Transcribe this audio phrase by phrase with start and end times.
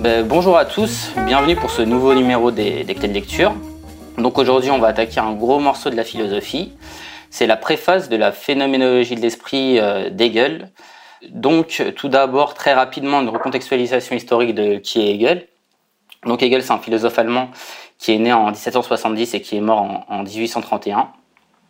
[0.00, 3.54] Ben, bonjour à tous, bienvenue pour ce nouveau numéro des, des de lecture.
[4.18, 6.72] Donc aujourd'hui on va attaquer un gros morceau de la philosophie.
[7.30, 10.70] C'est la préface de la phénoménologie de l'esprit euh, d'Hegel.
[11.30, 15.48] Donc tout d'abord très rapidement une recontextualisation historique de qui est Hegel.
[16.26, 17.50] Donc Hegel c'est un philosophe allemand
[17.98, 21.10] qui est né en 1770 et qui est mort en 1831.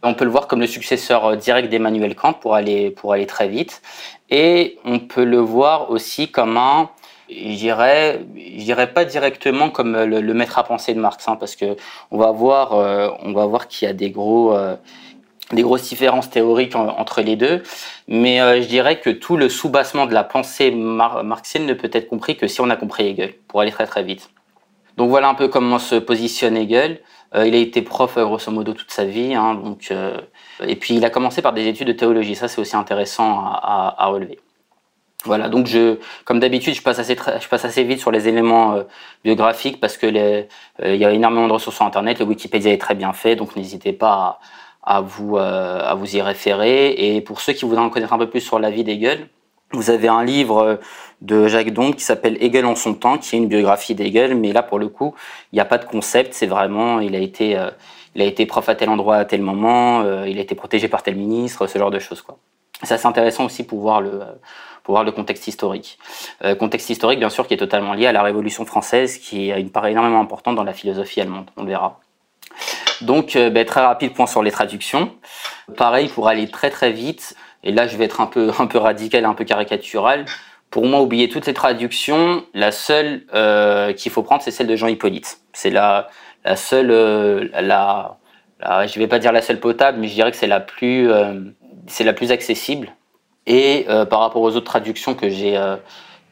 [0.03, 3.27] On peut le voir comme le successeur euh, direct d'Emmanuel Kant pour aller, pour aller
[3.27, 3.83] très vite.
[4.31, 6.91] Et on peut le voir aussi comme un
[7.31, 11.77] je dirais, pas directement comme le, le maître à penser de Marx, hein, parce que
[12.11, 14.77] on va voir, euh, voir qu'il y a des gros, euh,
[15.53, 17.63] des grosses différences théoriques en, entre les deux.
[18.09, 21.91] Mais euh, je dirais que tout le soubassement de la pensée mar marxienne ne peut
[21.93, 24.31] être compris que si on a compris Hegel, pour aller très très vite.
[24.97, 27.01] Donc voilà un peu comment se positionne Hegel.
[27.35, 29.93] Euh, il a été prof grosso modo toute sa vie, hein, donc,
[30.67, 32.35] et puis il a commencé par des études de théologie.
[32.35, 34.39] Ça c'est aussi intéressant à, à, à relever.
[35.27, 38.73] Voilà, donc je, comme d'habitude, je passe assez, je passe assez vite sur les éléments
[38.73, 38.85] euh,
[39.23, 40.45] biographiques parce que euh,
[40.83, 42.19] il y a énormément de ressources sur Internet.
[42.21, 44.41] Le Wikipédia est très bien fait, donc n'hésitez pas
[44.83, 46.93] à, à vous, euh, à vous y référer.
[46.93, 49.29] Et pour ceux qui voudraient en connaître un peu plus sur la vie d'Hegel,
[49.73, 50.81] vous avez un livre
[51.21, 54.53] de Jacques Dombe qui s'appelle Hegel en son temps, qui est une biographie d'Hegel, mais
[54.53, 55.15] là pour le coup,
[55.53, 56.35] il n'y a pas de concept.
[56.35, 57.71] C'est vraiment, il a été, euh,
[58.15, 60.89] il a été prof à tel endroit à tel moment, euh, il a été protégé
[60.89, 62.39] par tel ministre, ce genre de choses quoi.
[62.83, 64.23] Ça c'est intéressant aussi pour voir le
[64.83, 65.99] pour voir le contexte historique.
[66.43, 69.59] Euh, contexte historique, bien sûr, qui est totalement lié à la Révolution française, qui a
[69.59, 72.01] une part énormément importante dans la philosophie allemande, on le verra.
[73.01, 75.13] Donc, euh, ben, très rapide point sur les traductions.
[75.77, 78.79] Pareil, pour aller très très vite, et là je vais être un peu, un peu
[78.79, 80.27] radical, un peu caricatural,
[80.71, 84.77] pour moi, oublier toutes les traductions, la seule euh, qu'il faut prendre, c'est celle de
[84.77, 85.41] Jean Hippolyte.
[85.53, 86.09] C'est la,
[86.45, 88.19] la seule, euh, la,
[88.61, 91.11] la, je vais pas dire la seule potable, mais je dirais que c'est la plus,
[91.11, 91.41] euh,
[91.89, 92.95] c'est la plus accessible.
[93.47, 95.59] Et euh, par rapport aux autres traductions que j'ai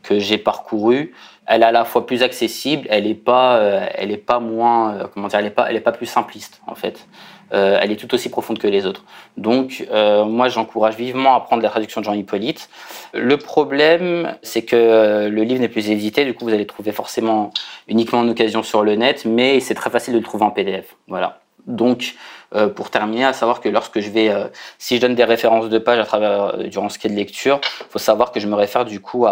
[0.04, 1.12] que j'ai parcourues,
[1.46, 3.60] elle est à la fois plus accessible, elle est pas,
[3.94, 7.08] elle pas moins, comment dire, elle est pas, pas plus simpliste en fait.
[7.50, 9.04] Elle est tout aussi profonde que les autres.
[9.36, 12.68] Donc moi, j'encourage vivement à prendre la traduction de Jean Hippolyte.
[13.14, 17.52] Le problème, c'est que le livre n'est plus édité, du coup, vous allez trouver forcément
[17.88, 20.96] uniquement en occasion sur le net, mais c'est très facile de le trouver en PDF.
[21.08, 21.40] Voilà.
[21.66, 22.14] Donc,
[22.54, 24.48] euh, pour terminer, à savoir que lorsque je vais, euh,
[24.78, 27.14] si je donne des références de pages à travers euh, durant ce qui est de
[27.14, 27.60] lecture,
[27.90, 29.26] faut savoir que je me réfère du coup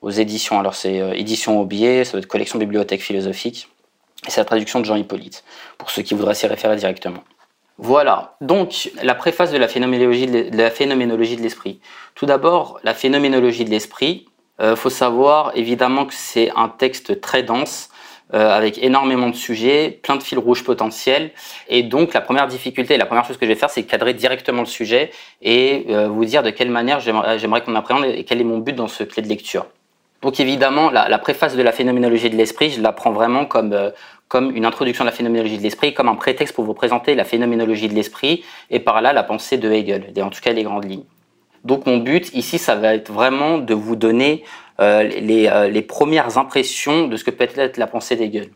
[0.00, 0.58] aux éditions.
[0.58, 3.68] Alors c'est euh, édition au biais, ça doit être collection bibliothèque philosophique,
[4.26, 5.44] et c'est la traduction de Jean Hippolyte,
[5.76, 7.22] pour ceux qui voudraient s'y référer directement.
[7.78, 11.80] Voilà, donc la préface de la phénoménologie de, l'esprit.
[12.14, 14.26] Tout d'abord, la phénoménologie de l'esprit,
[14.60, 17.90] euh, faut savoir évidemment que c'est un texte très dense,
[18.34, 21.30] euh, avec énormément de sujets, plein de fils rouges potentiels.
[21.68, 24.62] Et donc la première difficulté, la première chose que je vais faire, c'est cadrer directement
[24.62, 25.10] le sujet
[25.42, 28.72] et euh, vous dire de quelle manière j'aimerais qu'on appréhende et quel est mon but
[28.72, 29.66] dans ce clé de lecture.
[30.22, 33.92] Donc évidemment, la, préface de la phénoménologie de l'esprit, je la prends vraiment comme,
[34.28, 37.24] comme une introduction de la phénoménologie de l'esprit, comme un prétexte pour vous présenter la
[37.24, 40.64] phénoménologie de l'esprit et par là la pensée de Hegel, et en tout cas les
[40.64, 41.04] grandes lignes.
[41.64, 44.44] Donc mon but ici, ça va être vraiment de vous donner
[44.80, 48.50] euh, les, euh, les, premières impressions de ce que peut être la pensée d'Hegel.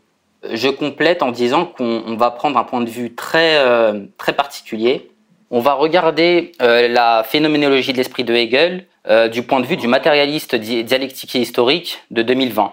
[0.49, 5.11] Je complète en disant qu'on va prendre un point de vue très, euh, très particulier.
[5.49, 8.85] On va regarder la phénoménologie de l'esprit de Hegel
[9.33, 12.71] du point de vue du matérialiste di dialectique et historique de 2020.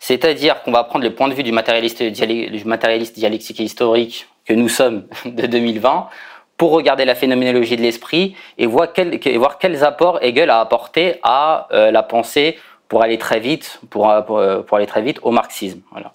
[0.00, 4.26] C'est-à-dire qu'on va prendre le point de vue du matérialiste, du matérialiste dialectique et historique
[4.46, 6.08] que nous sommes de 2020
[6.56, 11.90] pour regarder la phénoménologie de l'esprit et voir, quels apports Hegel a apporté à euh,
[11.90, 15.80] la pensée pour aller très vite, pour, pour, pour aller très vite au marxisme.
[15.90, 16.12] Voilà.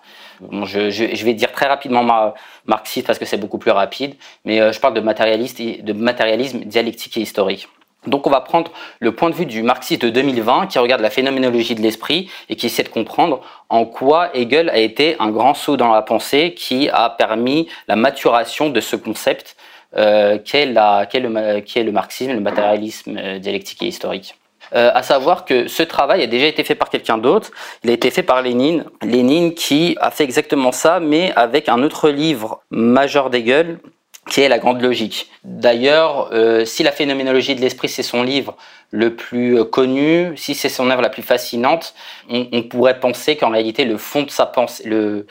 [0.65, 2.33] Je, vais dire très rapidement ma,
[2.65, 4.15] marxiste parce que c'est beaucoup plus rapide,
[4.45, 7.67] mais euh, je parle de matérialisme dialectique et historique.
[8.07, 11.09] Donc on va prendre le point de vue du marxiste de 2020 qui regarde la
[11.09, 15.53] phénoménologie de l'esprit et qui essaie de comprendre en quoi Hegel a été un grand
[15.53, 19.57] saut dans la pensée qui a permis la maturation de ce concept
[19.97, 24.35] euh, qu'est, le marxisme, le matérialisme euh, dialectique et historique.
[24.75, 27.51] Euh, à savoir que ce travail a déjà été fait par quelqu'un d'autre.
[27.83, 28.85] Il a été fait par Lénine.
[29.01, 33.79] Lénine qui a fait exactement ça, mais avec un autre livre majeur d'Hegel,
[34.27, 35.29] qui est la grande logique.
[35.43, 38.55] D'ailleurs, euh, si la phénoménologie de l'esprit c'est son livre
[38.91, 41.93] le plus connu, si c'est son œuvre la plus fascinante,
[42.29, 45.25] on, on pourrait penser qu'en réalité le fond de sa pensée, le,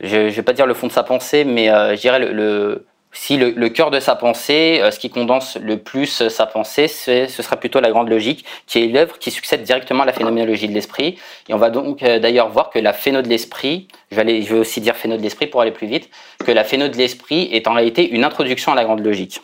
[0.00, 2.32] je, ne vais pas dire le fond de sa pensée, mais euh, je dirais le,
[2.32, 2.86] le
[3.18, 7.26] si le, cœur de sa pensée, euh, ce qui condense le plus sa pensée, ce
[7.26, 10.74] sera plutôt la grande logique, qui est l'œuvre qui succède directement à la phénoménologie de
[10.74, 11.18] l'esprit.
[11.48, 14.58] Et on va donc euh, d'ailleurs voir que la phéno de l'esprit, je je vais
[14.58, 16.10] aussi dire phéno de l'esprit pour aller plus vite,
[16.44, 19.40] que la phéno de l'esprit est en réalité une introduction à la grande logique.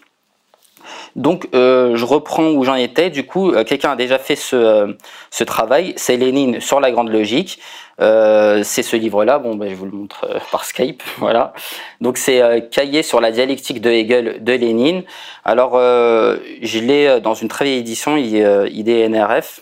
[1.16, 3.10] Donc, euh, je reprends où j'en étais.
[3.10, 4.92] Du coup, euh, quelqu'un a déjà fait ce, euh,
[5.30, 5.92] ce travail.
[5.96, 7.58] C'est Lénine sur la grande logique.
[7.98, 9.38] c'est ce livre-là.
[9.38, 11.02] Bon, ben, je vous le montre par Skype.
[11.18, 11.52] Voilà.
[12.00, 15.04] Donc, c'est Cahier sur la dialectique de Hegel de Lénine.
[15.44, 19.60] Alors, je l'ai dans une très vieille édition, IDNRF.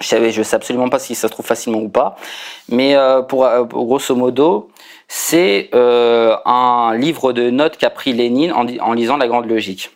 [0.00, 2.16] Je savais, je sais absolument pas si ça se trouve facilement ou pas.
[2.70, 2.96] Mais
[3.28, 4.70] pour, grosso modo,
[5.08, 9.90] c'est un livre de notes qu'a pris Lénine en lisant la grande logique.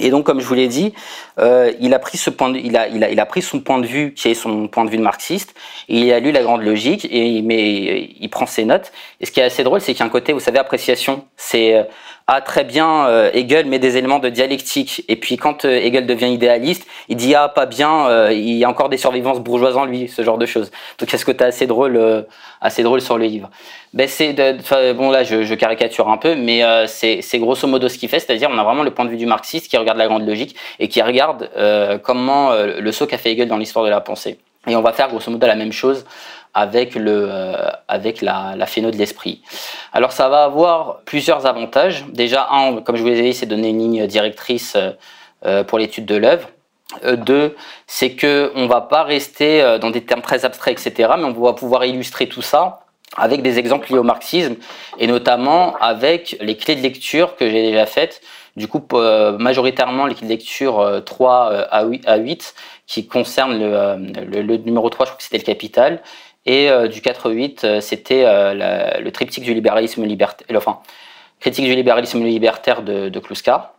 [0.00, 0.94] Et donc, comme je vous l'ai dit,
[1.38, 3.60] euh, il, a pris ce point de, il, a, il, a, il a pris son
[3.60, 5.54] point de vue, qui est son point de vue de marxiste,
[5.88, 8.92] et il a lu la grande logique, et il, met, il prend ses notes.
[9.20, 11.24] Et ce qui est assez drôle, c'est qu'il y a un côté, vous savez, appréciation.
[11.36, 11.84] C'est euh,
[12.32, 15.04] ah très bien, euh, Hegel met des éléments de dialectique.
[15.08, 18.64] Et puis quand euh, Hegel devient idéaliste, il dit ah pas bien, euh, il y
[18.64, 20.70] a encore des survivances bourgeoises en lui, ce genre de choses.
[21.00, 22.24] Donc est-ce que tu assez drôle,
[22.60, 23.50] assez drôle sur le livre?
[23.94, 24.32] Ben c'est
[24.94, 28.58] bon là je, caricature un peu, mais c'est grosso modo ce qu'il fait, c'est-à-dire on
[28.58, 31.02] a vraiment le point de vue du marxiste qui regarde la grande logique et qui
[31.02, 31.50] regarde
[32.04, 34.38] comment le saut qu'a fait Hegel dans l'histoire de la pensée.
[34.68, 36.04] Et on va faire grosso modo la même chose
[36.54, 39.42] avec, le, euh, avec la, la phéno de l'esprit.
[39.92, 42.04] Alors ça va avoir plusieurs avantages.
[42.12, 44.90] Déjà, un, comme je vous l'ai dit, c'est donner une ligne directrice euh,
[45.46, 46.48] euh, pour l'étude de l'œuvre.
[47.16, 47.56] deux,
[47.86, 51.52] c'est que on va pas rester dans des termes très abstraits, etc., mais on va
[51.52, 52.80] pouvoir illustrer tout ça
[53.16, 54.56] avec des exemples liés au marxisme
[54.98, 58.20] et notamment avec les clés de lecture que j'ai déjà faites.
[58.56, 58.84] Du coup,
[59.38, 62.54] majoritairement les clés de lecture 3 à 8
[62.88, 66.02] qui concernent le, le, le numéro 3, je crois que c'était le capital,
[66.46, 70.80] et euh, du 4-8, euh, c'était euh, le triptyque du libéralisme libertaire, enfin,
[71.38, 73.74] critique du libéralisme libertaire de, de Kluska.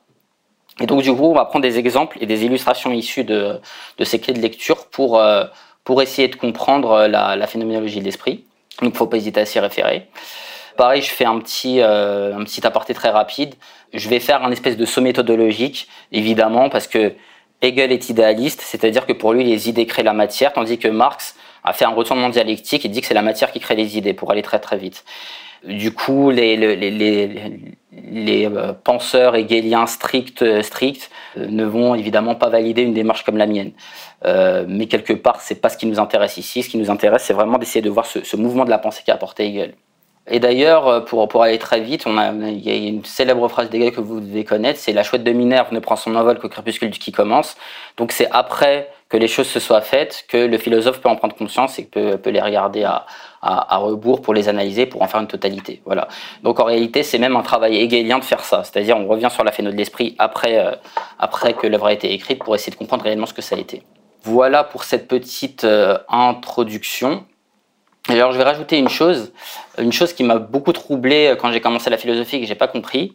[0.80, 3.60] Et donc, du coup, on va prendre des exemples et des illustrations issues de,
[3.98, 5.22] de ces clés de lecture pour,
[5.84, 8.46] pour essayer de comprendre la, la phénoménologie de l'esprit.
[8.81, 10.08] Donc, il ne faut pas hésiter à s'y référer.
[10.78, 13.54] Pareil, je fais un petit, un petit aparté très rapide.
[13.94, 17.13] Je vais faire un espèce de saut méthodologique, évidemment, parce que
[17.62, 21.36] Hegel est idéaliste, c'est-à-dire que pour lui, les idées créent la matière, tandis que Marx
[21.63, 24.13] a fait un retournement dialectique et dit que c'est la matière qui crée les idées
[24.13, 25.04] pour aller très très vite.
[25.63, 26.58] Du coup, les,
[28.48, 33.46] euh, penseurs hegeliens stricts, stricts euh, ne vont évidemment pas valider une démarche comme la
[33.46, 33.72] mienne.
[34.25, 36.63] Euh, mais quelque part, c'est pas ce qui nous intéresse ici.
[36.63, 39.13] Ce qui nous intéresse, c'est vraiment d'essayer de voir ce, mouvement de la pensée qu'a
[39.13, 39.75] apporté Hegel.
[40.28, 43.48] Et d'ailleurs, euh, pour, pour aller très vite, on a, il y a une célèbre
[43.48, 46.38] phrase d'Hegel que vous devez connaître, c'est la chouette de Minerve ne prend son envol
[46.38, 47.58] qu'au crépuscule qui commence.
[47.98, 51.36] Donc c'est après que les choses se soient faites que le philosophe peut en prendre
[51.36, 53.06] conscience et peut, peut les regarder à,
[53.42, 55.81] à, à, rebours pour les analyser, pour en faire une totalité.
[55.86, 56.08] Voilà.
[56.44, 58.63] Donc en réalité, c'est même un travail hegelien de faire ça.
[58.63, 60.72] C'est-à-dire, on revient sur la phéno de l'esprit après, euh,
[61.19, 63.60] après que l'œuvre a été écrite pour essayer de comprendre réellement ce que ça a
[63.60, 63.84] été.
[64.24, 67.25] Voilà pour cette petite euh, introduction.
[68.09, 69.31] Alors, je vais rajouter une chose,
[69.77, 72.68] une chose qui m'a beaucoup troublé quand j'ai commencé la philosophie et que j'ai pas
[72.68, 73.13] compris.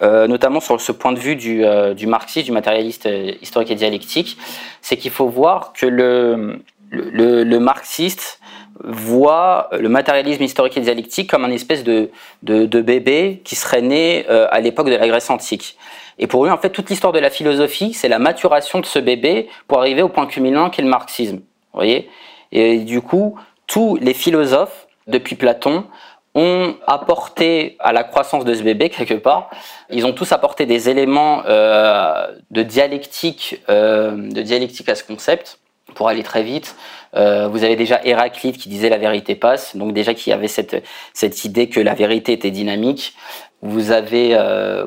[0.00, 3.70] Euh, notamment sur ce point de vue du, euh, du marxiste, du matérialiste euh, historique
[3.70, 4.36] et dialectique,
[4.80, 8.40] c'est qu'il faut voir que le, marxiste
[8.82, 12.10] voit le matérialisme historique et dialectique comme un espèce de
[12.42, 15.76] bébé qui serait né à l'époque de la Grèce antique.
[16.18, 18.98] Et pour lui, en fait, toute l'histoire de la philosophie, c'est la maturation de ce
[18.98, 21.36] bébé pour arriver au point culminant qu'est le marxisme.
[21.36, 22.08] Vous voyez?
[22.50, 23.38] Et du coup,
[23.72, 25.86] tous les philosophes, depuis Platon,
[26.34, 29.48] ont apporté à la croissance de ce bébé quelque part.
[29.88, 35.58] Ils ont tous apporté des éléments euh, de dialectique, euh, de dialectique à ce concept.
[35.94, 36.76] Pour aller très vite,
[37.16, 40.84] euh, vous avez déjà Héraclite qui disait la vérité passe, donc déjà qui avait cette
[41.14, 43.14] cette idée que la vérité était dynamique.
[43.62, 44.36] Vous avez,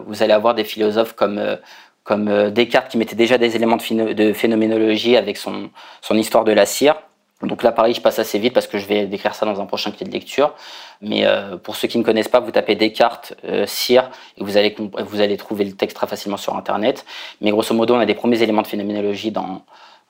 [0.06, 1.58] vous allez avoir des philosophes comme
[2.04, 5.70] comme Descartes qui mettait déjà des éléments de, de phénoménologie avec son
[6.02, 6.96] son histoire de la cire.
[7.42, 9.66] Donc là, pareil, je passe assez vite parce que je vais décrire ça dans un
[9.66, 10.54] prochain clé de lecture.
[11.02, 14.00] Mais euh, pour ceux qui ne connaissent pas, vous tapez Descartes, euh, et
[14.38, 17.06] vous allez, vous allez trouver le texte très facilement sur Internet.
[17.42, 19.64] Mais grosso modo, on a des premiers éléments de phénoménologie dans,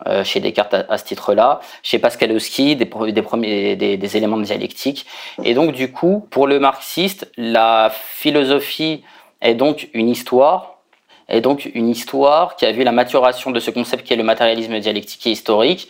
[0.06, 1.62] euh, chez Descartes à, ce titre-là.
[1.82, 5.08] Chez Paskalowski, des, des, premiers, des, des éléments de dialectique.
[5.44, 9.04] Et donc, du coup, pour le marxiste, la philosophie
[9.42, 10.74] est donc une histoire
[11.28, 14.24] est donc une histoire qui a vu la maturation de ce concept qui est le
[14.24, 15.90] matérialisme dialectique et historique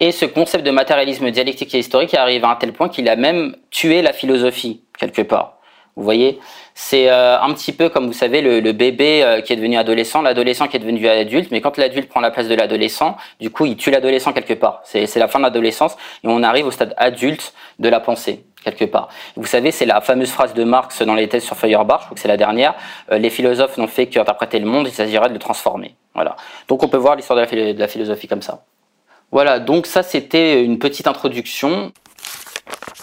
[0.00, 3.08] et ce concept de matérialisme dialectique et historique est arrivé à un tel point qu'il
[3.08, 5.58] a même tué la philosophie, quelque part.
[5.96, 6.40] Vous voyez
[6.74, 9.76] C'est euh, un petit peu comme vous savez le, le bébé euh, qui est devenu
[9.76, 13.50] adolescent, l'adolescent qui est devenu adulte, mais quand l'adulte prend la place de l'adolescent, du
[13.50, 14.80] coup il tue l'adolescent quelque part.
[14.82, 18.86] C'est la fin de l'adolescence et on arrive au stade adulte de la pensée quelque
[18.86, 19.08] part.
[19.36, 22.14] Vous savez, c'est la fameuse phrase de Marx dans les thèses sur Feuerbach, je crois
[22.14, 22.74] que c'est la dernière,
[23.12, 25.94] euh, les philosophes n'ont fait qu'interpréter le monde, il s'agirait de le transformer.
[26.14, 26.34] Voilà.
[26.66, 28.64] Donc on peut voir l'histoire de la philosophie comme ça.
[29.34, 31.90] Voilà, donc ça c'était une petite introduction.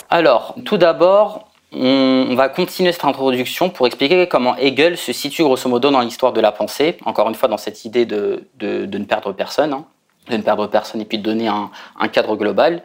[0.10, 5.68] Alors, tout d'abord, on, va continuer cette introduction pour expliquer comment Hegel se situe grosso
[5.68, 9.34] modo dans l'histoire de la pensée, encore une fois dans cette idée de, ne perdre
[9.34, 9.84] personne, hein,
[10.30, 12.82] de ne perdre personne et puis de donner un, cadre global.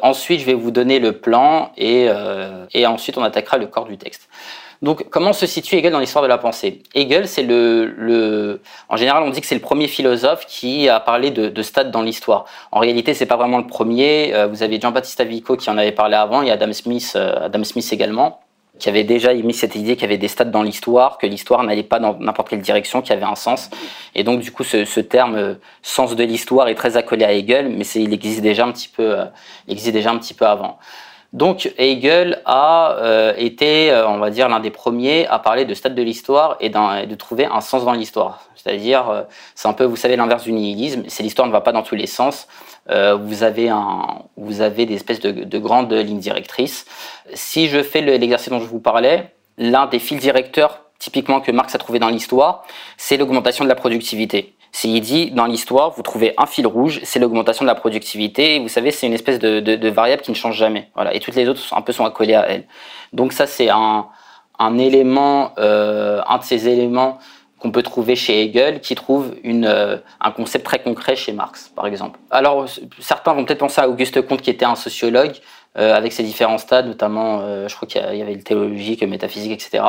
[0.00, 3.86] Ensuite, je vais vous donner le plan et, euh, et ensuite on attaquera le corps
[3.86, 4.28] du texte.
[4.82, 6.82] Donc, comment se situe Hegel dans l'histoire de la pensée?
[6.94, 11.30] Hegel, c'est le, En général, on dit que c'est le premier philosophe qui a parlé
[11.30, 12.44] de, de stades dans l'histoire.
[12.72, 14.34] En réalité, c'est pas vraiment le premier.
[14.34, 17.64] Euh, vous avez Jean-Baptiste Vico qui en avait parlé avant, et Adam Smith, euh, Adam
[17.64, 18.40] Smith également,
[18.78, 21.62] qui avait déjà émis cette idée qu'il y avait des stades dans l'histoire, que l'histoire
[21.62, 23.70] n'allait pas dans n'importe quelle direction, qu'il y avait un sens.
[24.14, 27.70] Et donc, du coup, ce, terme euh, sens de l'histoire est très accolé à Hegel,
[27.70, 29.16] mais il existe déjà un petit peu,
[29.66, 30.78] il existe déjà un petit peu avant.
[31.36, 35.74] Donc Hegel a euh, été, euh, on va dire, l'un des premiers à parler de
[35.74, 38.44] stade de l'histoire et, de trouver un sens dans l'histoire.
[38.54, 39.22] C'est-à-dire, euh,
[39.54, 41.94] c'est un peu, vous savez, l'inverse du nihilisme, c'est l'histoire ne va pas dans tous
[41.94, 42.48] les sens.
[42.88, 46.86] vous, avez un, vous avez des espèces de, grandes lignes directrices.
[47.34, 51.74] Si je fais l'exercice dont je vous parlais, l'un des fils directeurs typiquement que Marx
[51.74, 52.64] a trouvé dans l'histoire,
[52.96, 54.55] c'est l'augmentation de la productivité.
[54.84, 58.56] Il dit, dans l'histoire, vous trouvez un fil rouge, c'est l'augmentation de la productivité.
[58.56, 60.90] Et vous savez, c'est une espèce de, variable qui ne change jamais.
[60.94, 61.14] Voilà.
[61.14, 62.64] Et toutes les autres sont, un peu sont accolées à elle.
[63.12, 64.08] Donc ça, c'est un,
[64.78, 67.18] élément, euh, un de ces éléments
[67.58, 71.72] qu'on peut trouver chez Hegel, qui trouve une, euh, un concept très concret chez Marx,
[71.74, 72.18] par exemple.
[72.30, 72.66] Alors,
[73.00, 75.32] certains vont peut-être penser à Auguste Comte, qui était un sociologue,
[75.78, 79.08] euh, avec ses différents stades, notamment, euh, je crois qu'il y avait le théologique, le
[79.08, 79.84] métaphysique, etc.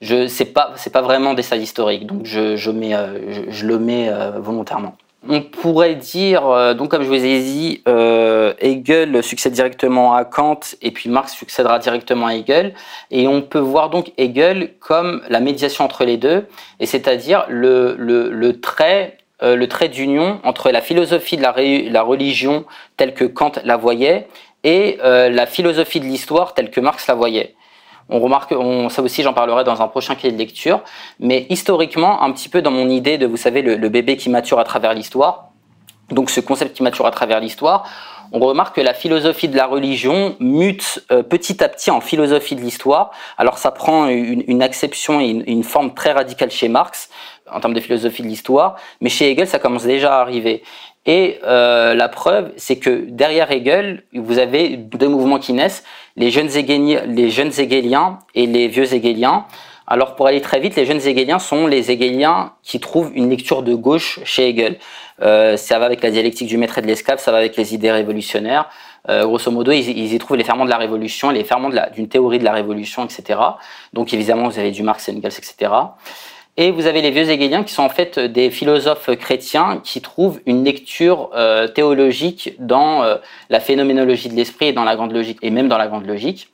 [0.00, 3.66] Je c'est pas c'est pas vraiment des stades historiques, donc je je mets euh, je,
[3.66, 4.08] le mets
[4.38, 4.94] volontairement.
[5.28, 10.90] On pourrait dire, donc comme je vous ai dit, Hegel succède directement à Kant et
[10.90, 12.74] puis Marx succédera directement à Hegel.
[13.10, 16.46] Et on peut voir donc Hegel comme la médiation entre les deux,
[16.80, 21.52] et c'est-à-dire le, le, le trait le trait d'union entre la philosophie de la,
[21.90, 22.64] la, religion
[22.96, 24.28] telle que Kant la voyait
[24.64, 27.54] et euh, la philosophie de l'histoire telle que Marx la voyait.
[28.08, 30.80] On remarque, on, ça aussi j'en parlerai dans un prochain cahier de lecture,
[31.20, 34.58] mais historiquement, un petit peu dans mon idée de, vous savez, le, bébé qui mature
[34.58, 35.50] à travers l'histoire,
[36.10, 37.88] donc ce concept qui mature à travers l'histoire,
[38.32, 42.56] on remarque que la philosophie de la religion mute euh, petit à petit en philosophie
[42.56, 43.10] de l'histoire.
[43.36, 47.10] Alors ça prend une, une et une, forme très radicale chez Marx
[47.50, 50.62] en termes de philosophie de l'histoire, mais chez Hegel ça commence déjà à arriver.
[51.04, 55.82] Et euh, la preuve, c'est que derrière Hegel, vous avez deux mouvements qui naissent,
[56.16, 59.46] les jeunes, Hegeliens, les jeunes Hegeliens et les vieux Hegeliens.
[59.88, 63.62] Alors pour aller très vite, les jeunes Hegeliens sont les Hegeliens qui trouvent une lecture
[63.64, 64.78] de gauche chez Hegel.
[65.22, 67.74] Euh, ça va avec la dialectique du maître et de l'esclave, ça va avec les
[67.74, 68.68] idées révolutionnaires.
[69.08, 72.38] Euh, grosso modo, ils, y trouvent les ferments de la révolution, les ferments d'une théorie
[72.38, 73.40] de la révolution, etc.
[73.92, 75.72] Donc évidemment, vous avez du Marx Engels, etc.
[76.58, 80.38] Et vous avez les vieux hegeliens qui sont en fait des philosophes chrétiens qui trouvent
[80.44, 83.16] une lecture euh, théologique dans euh,
[83.48, 86.48] la phénoménologie de l'esprit et dans la grande logique, et même dans la grande logique.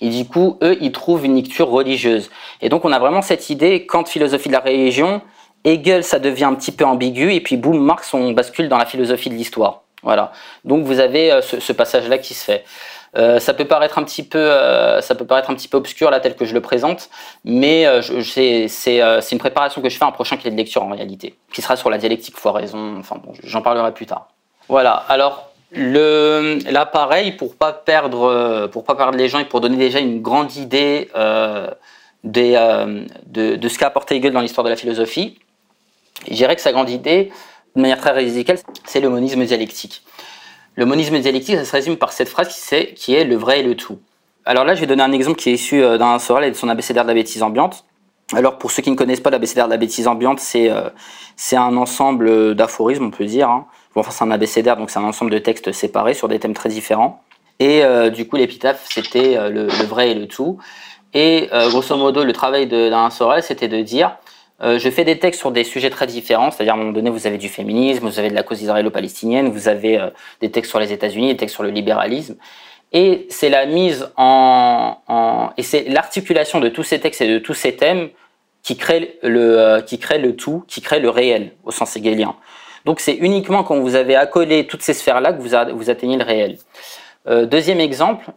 [0.00, 2.28] Et du coup, eux, ils trouvent une lecture religieuse.
[2.60, 5.22] Et donc, on a vraiment cette idée, quand philosophie de la religion,
[5.64, 8.86] Hegel, ça devient un petit peu ambigu, et puis boum, Marx, on bascule dans la
[8.86, 9.82] philosophie de l'histoire.
[10.02, 10.32] Voilà.
[10.64, 12.64] Donc, vous avez euh, ce passage-là qui se fait.
[13.16, 16.10] Euh, ça peut paraître un petit peu, euh, ça peut paraître un petit peu obscur
[16.10, 17.08] là tel que je le présente,
[17.44, 21.34] mais euh, c'est une préparation que je fais un prochain cahier de lecture en réalité,
[21.52, 22.96] qui sera sur la dialectique foiraison.
[22.98, 24.28] Enfin bon, j'en parlerai plus tard.
[24.68, 24.92] Voilà.
[25.08, 29.76] Alors le, là pareil pour pas perdre, pour pas perdre les gens et pour donner
[29.76, 31.08] déjà une grande idée
[32.24, 35.38] de, de, ce qu'a apporté Hegel dans l'histoire de la philosophie,
[36.28, 37.30] je dirais que sa grande idée,
[37.74, 40.02] de manière très radicale, c'est le monisme dialectique.
[40.76, 43.60] Le monisme dialectique, ça se résume par cette phrase qui, est, qui est le vrai
[43.60, 43.98] et le tout.
[44.44, 46.56] Alors là, je vais donner un exemple qui est issu euh, d'un Sorel et de
[46.56, 47.84] son abécédaire de la bêtise ambiante.
[48.34, 50.90] Alors pour ceux qui ne connaissent pas l'abécédaire de la bêtise ambiante, c'est euh,
[51.36, 53.48] c'est un ensemble d'aphorismes, on peut dire.
[53.48, 53.66] Hein.
[53.94, 56.68] Enfin, c'est un abécédaire, donc c'est un ensemble de textes séparés sur des thèmes très
[56.68, 57.22] différents.
[57.58, 60.58] Et euh, du coup, l'épitaphe, c'était le, vrai et le tout.
[61.14, 64.16] Et grosso modo, le travail d'un Sorel, c'était de dire
[64.62, 67.10] euh, je fais des textes sur des sujets très différents, c'est-à-dire à un moment donné,
[67.10, 70.08] vous avez du féminisme, vous avez de la cause israélo-palestinienne, vous avez euh,
[70.40, 72.36] des textes sur les États-Unis, des textes sur le libéralisme.
[72.92, 77.38] Et c'est la mise en, en et c'est l'articulation de tous ces textes et de
[77.38, 78.08] tous ces thèmes
[78.62, 82.34] qui crée le, euh, qui crée le tout, qui crée le réel au sens hegelien.
[82.86, 86.24] Donc c'est uniquement quand vous avez accolé toutes ces sphères-là que vous, vous atteignez le
[86.24, 86.56] réel.
[87.26, 88.30] deuxième exemple,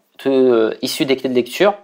[0.82, 1.76] issu des clés de lecture,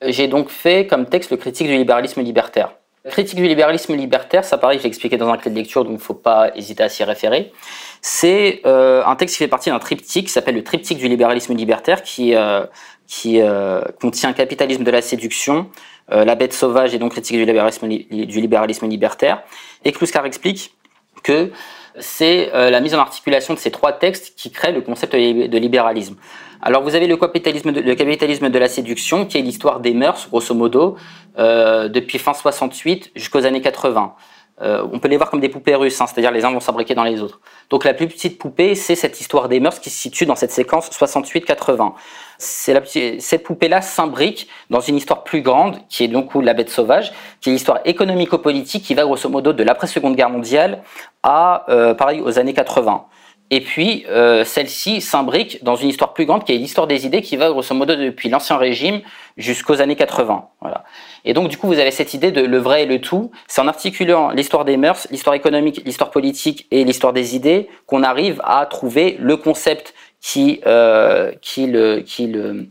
[0.00, 2.74] j'ai donc fait comme texte le critique du libéralisme libertaire.
[3.06, 5.96] Critique du libéralisme libertaire, ça pareil, j'ai expliqué dans un clé de lecture, donc il
[5.96, 7.52] ne faut pas hésiter à s'y référer.
[8.00, 11.54] C'est euh, un texte qui fait partie d'un triptyque qui s'appelle le triptyque du libéralisme
[11.54, 12.64] libertaire, qui, euh,
[13.06, 15.68] qui euh, contient Capitalisme de la séduction,
[16.08, 19.42] La bête sauvage et donc Critique du libéralisme, du libéralisme libertaire.
[19.84, 20.74] Et Kluskar explique
[21.22, 21.50] que
[21.98, 26.16] c'est la mise en articulation de ces trois textes qui crée le concept de libéralisme.
[26.66, 29.92] Alors vous avez le capitalisme de, le capitalisme de la séduction, qui est l'histoire des
[29.92, 30.96] mœurs, grosso modo,
[31.38, 34.14] euh, depuis fin 68 jusqu'aux années 80.
[34.62, 36.94] Euh, on peut les voir comme des poupées russes, hein, c'est-à-dire les uns vont s'abriquer
[36.94, 37.40] dans les autres.
[37.68, 40.52] Donc la plus petite poupée, c'est cette histoire des mœurs qui se situe dans cette
[40.52, 41.92] séquence 68-80.
[42.38, 47.50] Cette poupée-là s'imbrique dans une histoire plus grande, qui est donc la bête sauvage, qui
[47.50, 50.82] est l'histoire économico-politique qui va grosso modo de l'après-seconde guerre mondiale
[51.22, 53.04] à, euh, pareil, aux années 80.
[53.50, 57.20] Et puis, euh, celle-ci s'imbrique dans une histoire plus grande qui est l'histoire des idées
[57.20, 59.02] qui va grosso modo depuis l'Ancien Régime
[59.36, 60.48] jusqu'aux années 80.
[60.60, 60.84] Voilà.
[61.26, 63.30] Et donc, du coup, vous avez cette idée de le vrai et le tout.
[63.46, 68.02] C'est en articulant l'histoire des mœurs, l'histoire économique, l'histoire politique et l'histoire des idées qu'on
[68.02, 72.66] arrive à trouver le concept qui, euh, qui le, qui le,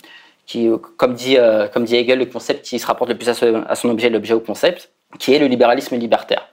[0.47, 3.35] qui, comme dit, euh, comme dit Hegel, le concept qui se rapporte le plus à,
[3.67, 6.47] à son objet, l'objet au concept, qui est le libéralisme libertaire.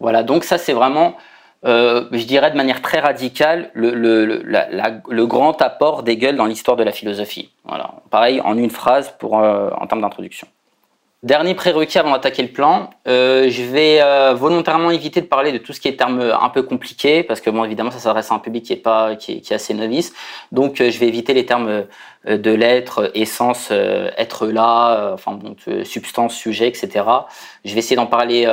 [0.00, 0.24] Voilà.
[0.24, 1.16] Donc, ça, c'est vraiment
[1.64, 6.82] euh, je dirais de manière très radicale, le, le, grand apport d'Hegel dans l'histoire de
[6.82, 7.50] la philosophie.
[7.64, 7.94] Voilà.
[8.10, 10.48] Pareil, en une phrase pour, euh, en termes d'introduction.
[11.22, 15.58] Dernier prérequis avant d'attaquer le plan, euh, je vais euh, volontairement éviter de parler de
[15.58, 18.34] tout ce qui est termes un peu compliqués, parce que bon, évidemment, ça s'adresse à
[18.34, 20.12] un public qui est pas, qui est, qui est assez novice.
[20.50, 21.84] Donc, euh, je vais éviter les termes
[22.26, 27.04] euh, de l'être, essence, être là, enfin bon, substance, sujet, etc.
[27.64, 28.48] Je vais essayer d'en parler.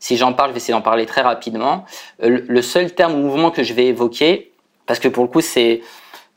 [0.00, 1.84] si j'en parle, je vais essayer d'en parler très rapidement.
[2.20, 4.52] le seul terme ou mouvement que je vais évoquer,
[4.86, 5.82] parce que pour le coup, c'est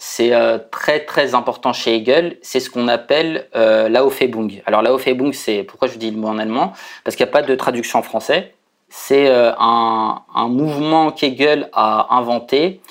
[0.04, 4.64] c'est euh, très très important chez Hegel, c'est ce qu'on appelle euh, l'Aufhebung.
[4.66, 6.74] Alors l'Aufhebung, c'est pourquoi je dis le mot en allemand?
[7.04, 8.56] Parce qu'il n'y a pas de traduction en français.
[8.90, 12.82] C'est euh, un, mouvement qu'Hegel a inventé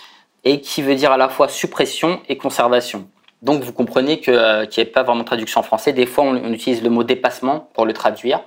[0.44, 3.08] et qui veut dire à la fois suppression et conservation.
[3.42, 5.92] Donc vous comprenez euh, qu'il n'y a pas vraiment de traduction en français.
[5.92, 8.40] Des fois, on, utilise le mot dépassement pour le traduire.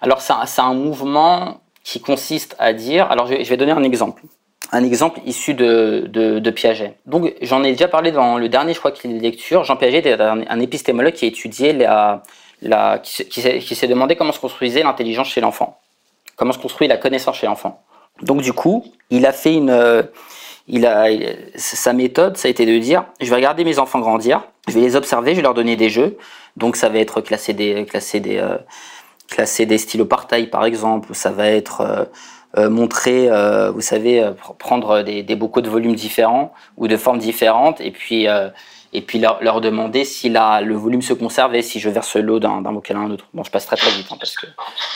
[0.00, 3.10] Alors c'est un, mouvement qui consiste à dire.
[3.10, 4.22] Alors je vais donner un exemple
[4.72, 6.94] un exemple issu de, de, Piaget.
[7.06, 9.64] Donc j'en ai déjà parlé dans le dernier, je crois, qu'il est lecture.
[9.64, 12.22] Jean Piaget est un, épistémologue qui a étudié la,
[12.62, 15.78] la qui, s'est demandé comment se construisait l'intelligence chez l'enfant,
[16.36, 17.82] comment se construit la connaissance chez l'enfant.
[18.22, 20.06] Donc du coup, il a fait une,
[20.68, 21.08] il a
[21.56, 24.80] sa méthode, ça a été de dire, je vais regarder mes enfants grandir, je vais
[24.80, 26.16] les observer, je vais leur donner des jeux.
[26.56, 28.56] Donc ça va être classer des, classer des, euh,
[29.64, 32.04] des stylos par taille par exemple, ou ça va être euh, euh,
[32.56, 37.18] montrer, euh, vous savez, euh, prendre des, des, bocaux de volumes différents ou de formes
[37.18, 38.26] différentes, et puis
[38.92, 42.16] et puis leur, leur demander si la, le volume se conserve et si je verse
[42.16, 43.26] l'eau d'un bocal à un autre.
[43.32, 44.46] Bon, je passe très très vite hein, parce que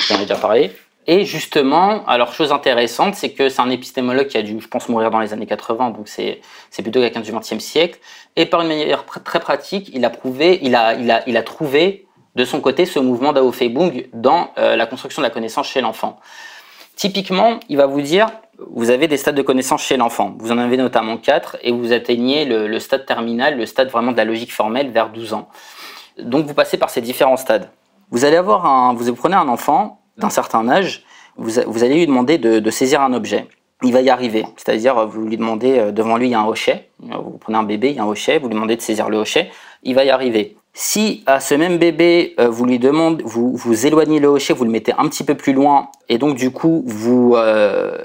[0.09, 0.73] j'en ai déjà parlé.
[1.07, 4.88] Et justement, alors chose intéressante, c'est que c'est un épistémologue qui a dû, je pense,
[4.88, 6.40] mourir dans les années 80, donc c'est
[6.83, 8.01] plutôt quelqu'un du XXe siècle.
[8.37, 11.43] Et par une manière très pratique, il a prouvé, il a il a il a
[11.43, 15.81] trouvé de son côté ce mouvement d'Aufhebung dans euh, la construction de la connaissance chez
[15.81, 16.19] l'enfant.
[16.96, 18.28] Typiquement, il va vous dire,
[18.70, 20.35] vous avez des stades de connaissance chez l'enfant.
[20.38, 24.12] Vous en avez notamment quatre et vous atteignez le, le, stade terminal, le stade vraiment
[24.12, 25.48] de la logique formelle vers 12 ans.
[26.18, 27.70] Donc vous passez par ces différents stades.
[28.11, 31.04] Vous allez avoir un, vous prenez un enfant d'un certain âge,
[31.37, 33.48] vous, vous, allez lui demander de, de, saisir un objet.
[33.83, 34.46] Il va y arriver.
[34.57, 36.90] C'est-à-dire, vous lui demandez, euh, devant lui, il y a un hochet.
[37.00, 39.18] Vous prenez un bébé, il y a un hochet, vous lui demandez de saisir le
[39.18, 39.50] hochet.
[39.83, 40.57] Il va y arriver.
[40.76, 44.64] Si à ce même bébé, euh, vous lui demandez, vous, vous éloignez le hochet, vous
[44.64, 47.96] le mettez un petit peu plus loin, et donc du coup, vous, euh,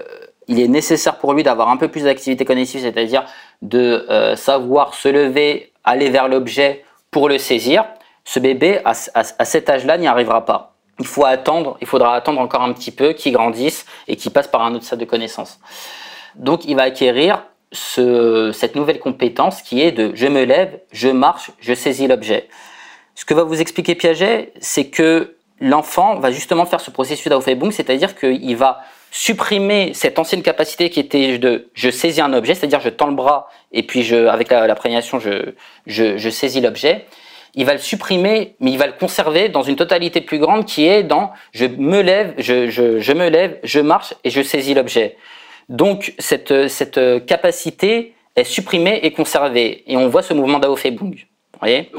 [0.47, 3.25] il est nécessaire pour lui d'avoir un peu plus d'activité cognitive, c'est-à-dire
[3.63, 7.85] de euh, savoir se lever, aller vers l'objet pour le saisir.
[8.23, 10.75] Ce bébé, à, à, cet âge-là, n'y arrivera pas.
[10.99, 14.47] Il faut attendre, il faudra attendre encore un petit peu qu'il grandisse et qu'il passe
[14.47, 15.59] par un autre stade de connaissance.
[16.35, 21.09] Donc, il va acquérir ce, cette nouvelle compétence qui est de je me lève, je
[21.09, 22.47] marche, je saisis l'objet.
[23.15, 27.71] Ce que va vous expliquer Piaget, c'est que l'enfant va justement faire ce processus d'Aufhebung,
[27.71, 32.79] c'est-à-dire qu'il va supprimer cette ancienne capacité qui était de je saisis un objet, c'est-à-dire
[32.79, 35.53] je tends le bras et puis je, avec la, la prégnation je,
[35.87, 37.05] je, je saisis l'objet.
[37.55, 40.87] Il va le supprimer, mais il va le conserver dans une totalité plus grande qui
[40.87, 44.75] est dans je me lève, je, je, je me lève, je marche et je saisis
[44.75, 45.17] l'objet.
[45.69, 49.83] Donc cette, cette capacité est supprimée et conservée.
[49.87, 51.15] Et on voit ce mouvement d'Aofebung.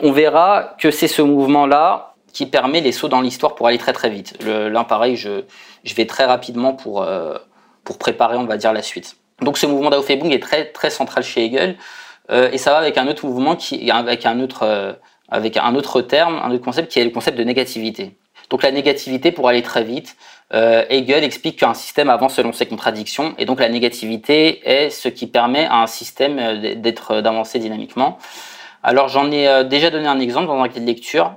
[0.02, 3.92] On verra que c'est ce mouvement-là qui permet les sauts dans l'histoire pour aller très
[3.92, 4.42] très vite.
[4.44, 5.42] L'un pareil, je,
[5.84, 7.36] je vais très rapidement pour, euh,
[7.84, 9.16] pour préparer, on va dire, la suite.
[9.42, 11.76] Donc ce mouvement d'Aufhebung est très très central chez Hegel
[12.30, 14.92] euh, et ça va avec un autre mouvement qui avec un autre euh,
[15.28, 18.18] avec un autre terme, un autre concept qui est le concept de négativité.
[18.50, 20.16] Donc la négativité pour aller très vite,
[20.52, 25.08] euh, Hegel explique qu'un système avance selon ses contradictions, et donc la négativité est ce
[25.08, 28.18] qui permet à un système euh, d'être euh, d'avancer dynamiquement.
[28.82, 31.34] Alors j'en ai déjà donné un exemple dans un de lecture.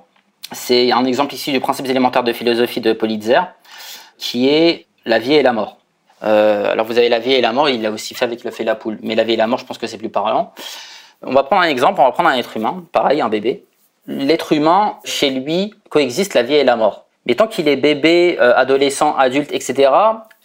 [0.53, 3.41] C'est un exemple ici du principe élémentaire de philosophie de Politzer,
[4.17, 5.77] qui est la vie et la mort.
[6.21, 8.63] Alors vous avez la vie et la mort, il l'a aussi fait avec le fait
[8.63, 10.53] la poule, mais la vie et la mort, je pense que c'est plus parlant.
[11.21, 13.65] On va prendre un exemple, on va prendre un être humain, pareil, un bébé.
[14.07, 17.05] L'être humain, chez lui, coexiste la vie et la mort.
[17.25, 19.91] Mais tant qu'il est bébé, euh, adolescent, adulte, etc.,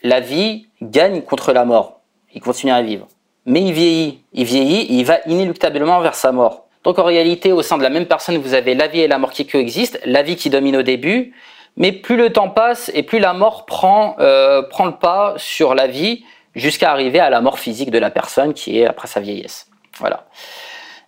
[0.02, 2.00] la vie gagne contre la mort.
[2.34, 3.08] Il continue à vivre.
[3.46, 6.66] Mais il vieillit, il vieillit, il va inéluctablement vers sa mort.
[6.84, 9.18] Donc en réalité, au sein de la même personne, vous avez la vie et la
[9.18, 11.34] mort qui coexistent, la vie qui domine au début,
[11.76, 15.74] mais plus le temps passe et plus la mort prend, euh, prend le pas sur
[15.74, 19.20] la vie jusqu'à arriver à la mort physique de la personne qui est après sa
[19.20, 19.68] vieillesse.
[19.98, 20.26] Voilà.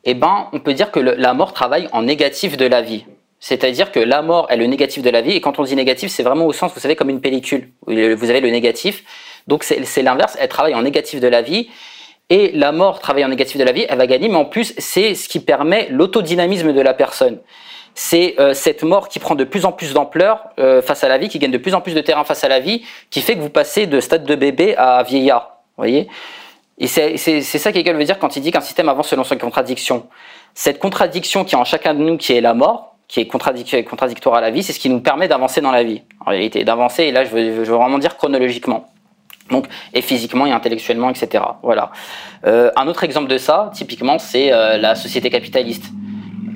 [0.04, 3.04] Eh ben, on peut dire que la mort travaille en négatif de la vie.
[3.38, 6.10] C'est-à-dire que la mort est le négatif de la vie, et quand on dit négatif,
[6.10, 7.70] c'est vraiment au sens, vous savez, comme une pellicule.
[7.86, 9.02] Vous avez le négatif,
[9.46, 11.70] donc c'est l'inverse, elle travaille en négatif de la vie,
[12.28, 14.74] et la mort travaille en négatif de la vie, elle va gagner, mais en plus,
[14.78, 17.38] c'est ce qui permet l'autodynamisme de la personne.
[17.94, 21.18] C'est euh, cette mort qui prend de plus en plus d'ampleur euh, face à la
[21.18, 23.34] vie, qui gagne de plus en plus de terrain face à la vie, qui fait
[23.34, 25.56] que vous passez de stade de bébé à vieillard.
[25.76, 26.08] Vous voyez?
[26.80, 30.06] Et c'est ça qu'Hegel veut dire quand il dit qu'un système avance selon sa contradiction.
[30.54, 34.34] Cette contradiction qui est en chacun de nous, qui est la mort, qui est contradictoire
[34.34, 36.02] à la vie, c'est ce qui nous permet d'avancer dans la vie.
[36.24, 38.86] En réalité, d'avancer, et là je veux, je veux vraiment dire chronologiquement.
[39.50, 41.44] Donc, et physiquement et intellectuellement, etc.
[41.62, 41.90] Voilà.
[42.46, 45.86] Euh, un autre exemple de ça, typiquement, c'est euh, la société capitaliste,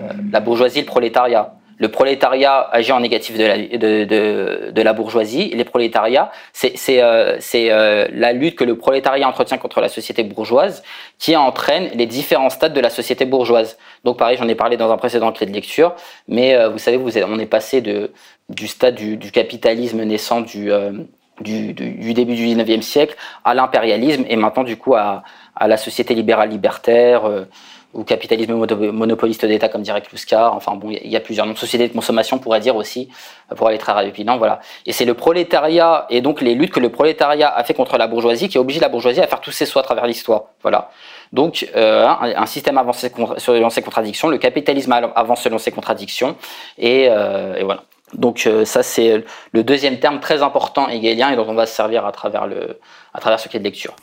[0.01, 1.55] euh, la bourgeoisie, le prolétariat.
[1.79, 5.51] Le prolétariat agit en négatif de la, de, de, de la bourgeoisie.
[5.55, 10.83] Les prolétariats, c'est euh, euh, la lutte que le prolétariat entretient contre la société bourgeoise
[11.19, 13.77] qui entraîne les différents stades de la société bourgeoise.
[14.05, 15.95] Donc pareil, j'en ai parlé dans un précédent clé de lecture,
[16.29, 18.11] mais vous savez, vous on est passé de,
[18.49, 20.71] du stade du, du capitalisme naissant du,
[21.41, 25.25] du, du, début du 19e siècle à l'impérialisme et maintenant du coup à,
[25.57, 27.45] à la société libérale libertaire euh,
[27.95, 28.55] ou capitalisme
[28.93, 30.55] monopoliste d'État comme dirait Kluskar.
[30.55, 31.55] Enfin bon, il y, a plusieurs noms.
[31.57, 33.09] Société de consommation pourrait dire aussi,
[33.57, 34.37] pour aller très rapidement.
[34.37, 34.61] Voilà.
[34.87, 38.07] Et c'est le prolétariat et donc les luttes que le prolétariat a fait contre la
[38.07, 40.45] bourgeoisie qui a obligé la bourgeoisie à faire tous ses soins à travers l'histoire.
[40.63, 40.91] Voilà.
[41.33, 43.07] Donc euh, un, système avance
[43.39, 46.37] selon ses contradictions, le capitalisme avance selon ses contradictions
[46.79, 47.83] et, euh, voilà.
[48.13, 51.75] Donc euh, ça c'est le deuxième terme très important hegelien et dont on va se
[51.75, 52.79] servir à travers, le,
[53.13, 53.95] à travers ce de lecture.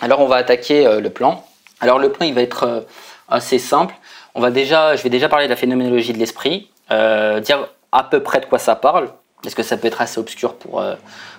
[0.00, 1.44] Alors on va attaquer euh, le plan.
[1.82, 2.80] Alors le plan il va être euh,
[3.28, 3.94] assez simple.
[4.34, 8.58] Je vais déjà parler de la phénoménologie de l'esprit, dire à peu près de quoi
[8.58, 9.10] ça parle,
[9.42, 10.82] parce que ça peut être assez obscur pour,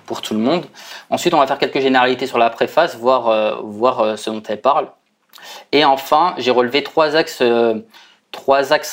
[0.06, 0.66] pour tout le monde?
[1.10, 4.90] Ensuite on va faire quelques généralités sur la préface, voir, ce dont elle parle.
[5.72, 7.42] Et enfin j'ai relevé trois axes,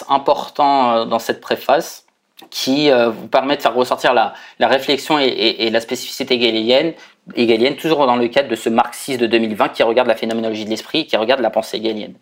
[0.09, 2.07] importants dans cette préface
[2.49, 6.95] qui euh, vous permet de faire ressortir la, réflexion et, et, la spécificité hegelienne,
[7.37, 10.71] hegelienne, toujours dans le cadre de ce marxiste de 2020 qui regarde la phénoménologie de
[10.71, 12.15] l'esprit, qui regarde la pensée hegelienne.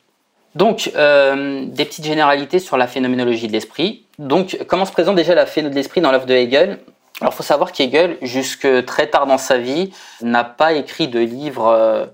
[0.55, 4.05] Donc, euh, des petites généralités sur la phénoménologie de l'esprit.
[4.19, 6.79] Donc, comment se présente déjà la phénoménologie de l'esprit dans l'œuvre de Hegel?
[7.21, 9.93] Alors, il faut savoir qu'Hegel, jusque très tard dans sa vie,
[10.23, 12.07] n'a pas écrit de livres, euh,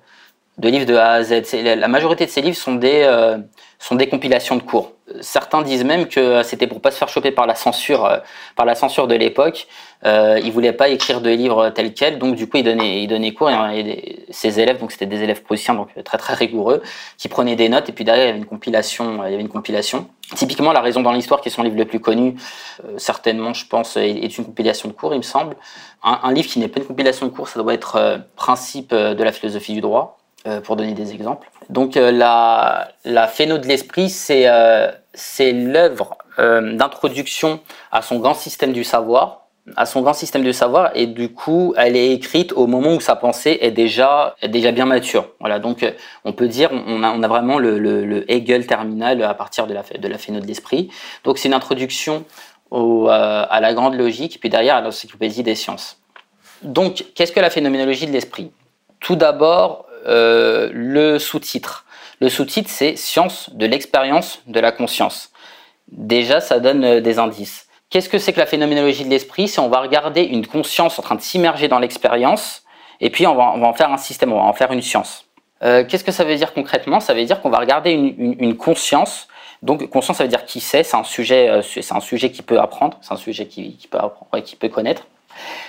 [0.59, 1.43] de livres de A à Z.
[1.55, 3.39] La majorité de ses livres sont des, euh,
[3.79, 4.93] sont des compilations de cours.
[5.21, 8.23] Certains disent même que c'était pour pas se faire choper par la censure,
[8.57, 9.67] par la censure de l'époque.
[10.07, 13.07] Euh, il voulait pas écrire de livres tels quels, donc du coup il donnait, il
[13.07, 16.83] donnait cours et, ses élèves, donc c'était des élèves prussiens, donc très très rigoureux,
[17.17, 19.43] qui prenaient des notes et puis derrière il y avait une compilation, il y avait
[19.43, 20.09] une compilation.
[20.35, 22.37] Typiquement la raison dans l'histoire, qui est son livre le plus connu,
[22.85, 25.57] euh, certainement je pense est, une compilation de cours, il me semble.
[26.03, 29.23] Un, livre qui n'est pas une compilation de cours, ça doit être euh, Principe de
[29.23, 31.49] la philosophie du droit euh, pour donner des exemples.
[31.71, 34.91] Donc euh, la, la phéno de l'esprit, c'est euh,
[35.41, 39.44] l'œuvre d'introduction à son grand système du savoir,
[39.77, 43.01] à son grand système du savoir, et du coup, elle est écrite au moment où
[43.01, 45.29] sa pensée est déjà, déjà bien mature.
[45.41, 45.87] Voilà, donc
[46.25, 50.17] on peut dire, on a, vraiment le, Hegel terminal à partir de la, de la
[50.17, 50.91] de l'esprit.
[51.25, 52.25] Donc c'est une introduction
[52.71, 55.99] au, à la grande logique, puis derrière à l'encyclopédie des sciences.
[56.65, 58.51] Donc, qu'est-ce que la phénoménologie de l'esprit?
[59.01, 61.85] Tout d'abord, euh, le sous-titre.
[62.21, 65.31] Le sous-titre, c'est Science de l'expérience de la conscience.
[65.89, 67.64] Déjà, ça donne euh, des indices.
[67.91, 69.49] Qu'est-ce que c'est que la phénoménologie de l'esprit?
[69.49, 72.63] C'est on va regarder une conscience en train de s'immerger dans l'expérience,
[73.01, 75.27] et puis on va, en faire un système, on va en faire une science.
[75.63, 77.01] Euh, qu'est-ce que ça veut dire concrètement?
[77.01, 79.29] Ça veut dire qu'on va regarder une, conscience.
[79.63, 80.83] Donc conscience, ça veut dire qui sait.
[80.83, 84.43] C'est un sujet, c'est un sujet qui peut apprendre, c'est un sujet qui, peut apprendre,
[84.45, 85.07] qui peut connaître.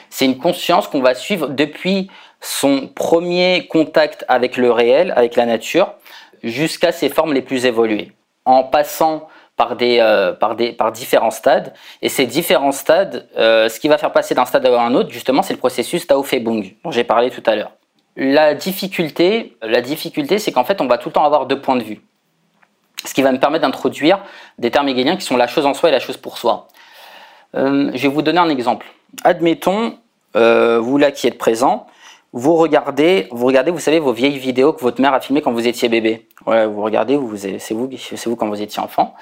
[0.09, 2.09] C'est une conscience qu'on va suivre depuis
[2.41, 5.93] son premier contact avec le réel, avec la nature,
[6.43, 8.11] jusqu'à ses formes les plus évoluées,
[8.45, 11.73] en passant par, des, euh, par, des, par différents stades.
[12.01, 15.11] Et ces différents stades, euh, ce qui va faire passer d'un stade à un autre,
[15.11, 17.71] justement, c'est le processus Tao Bung, dont j'ai parlé tout à l'heure.
[18.17, 21.75] La difficulté, la difficulté, c'est qu'en fait, on va tout le temps avoir deux points
[21.75, 22.01] de vue.
[23.05, 24.19] Ce qui va me permettre d'introduire
[24.57, 26.67] des termes hegeliens qui sont la chose en soi et la chose pour soi.
[27.55, 28.87] Euh, je vais vous donner un exemple.
[29.23, 29.97] Admettons,
[30.33, 31.87] vous là qui êtes présent,
[32.35, 35.53] vous regardez, vous regardez, vous savez, vos vieilles vidéos que votre mère a filmées quand
[35.53, 36.27] vous étiez bébé.
[36.45, 39.15] Vous regardez, vous, c'est vous, c'est vous quand vous étiez enfant.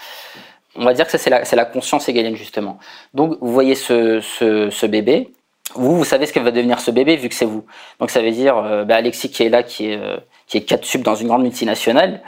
[0.75, 2.79] On va dire que c'est la, conscience hegelienne, justement.
[3.13, 5.29] Donc, vous voyez ce bébé.
[5.75, 7.63] Vous, vous savez ce que va devenir ce bébé, vu que c'est vous.
[7.99, 10.61] Donc, ça veut dire, euh, bah, Alexis qui est là, qui est, euh, qui est
[10.61, 12.21] 4 sub dans une grande multinationale,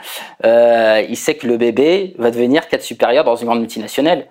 [0.44, 4.26] euh, il sait que le bébé va devenir 4 supérieur dans une grande multinationale.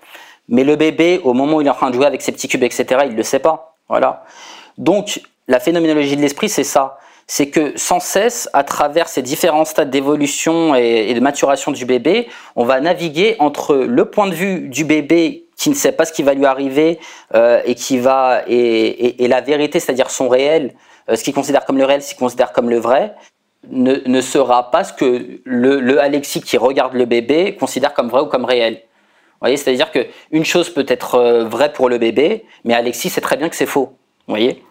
[0.48, 2.48] Mais le bébé, au moment où il est en train de jouer avec ses petits
[2.48, 3.78] cubes, etc., il ne le sait pas.
[3.90, 4.24] Voilà.
[4.78, 6.98] Donc, la phénoménologie de l'esprit, c'est ça.
[7.28, 12.28] C'est que sans cesse, à travers ces différents stades d'évolution et, de maturation du bébé,
[12.56, 16.14] on va naviguer entre le point de vue du bébé qui ne sait pas ce
[16.14, 17.00] qui va lui arriver
[17.34, 20.76] euh, et qui va et, la vérité, c'est-à-dire son réel,
[21.10, 23.16] euh, ce qu'il considère comme le réel, ce qu'il considère comme le vrai,
[23.72, 28.10] ne, ne, sera pas ce que le, le, Alexis qui regarde le bébé considère comme
[28.10, 28.74] vrai ou comme réel.
[28.74, 33.10] Vous voyez, c'est-à-dire que une chose peut être euh, vraie pour le bébé, mais Alexis
[33.10, 33.98] sait très bien que c'est faux.
[34.28, 34.64] Vous voyez?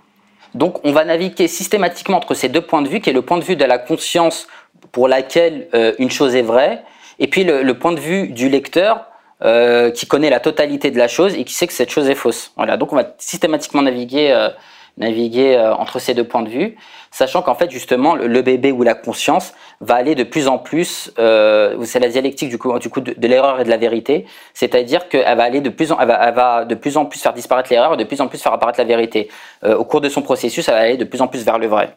[0.55, 3.38] Donc on va naviguer systématiquement entre ces deux points de vue, qui est le point
[3.38, 4.47] de vue de la conscience
[4.93, 6.83] pour laquelle euh, une chose est vraie,
[7.19, 9.07] et puis le, point de vue du lecteur
[9.43, 12.14] euh, qui connaît la totalité de la chose et qui sait que cette chose est
[12.14, 12.53] fausse.
[12.57, 14.49] Voilà, donc on va systématiquement naviguer euh,
[14.96, 16.76] naviguer euh, entre ces deux points de vue,
[17.11, 21.12] sachant qu'en fait justement le bébé ou la conscience va aller de plus en plus,
[21.18, 25.42] euh, c'est la dialectique du coup, de, l'erreur et de la vérité, c'est-à-dire qu'elle va
[25.42, 28.04] aller de plus en, elle va, de plus en plus faire disparaître l'erreur et de
[28.04, 29.28] plus en plus faire apparaître la vérité.
[29.64, 31.66] Euh, au cours de son processus, elle va aller de plus en plus vers le
[31.66, 31.96] vrai.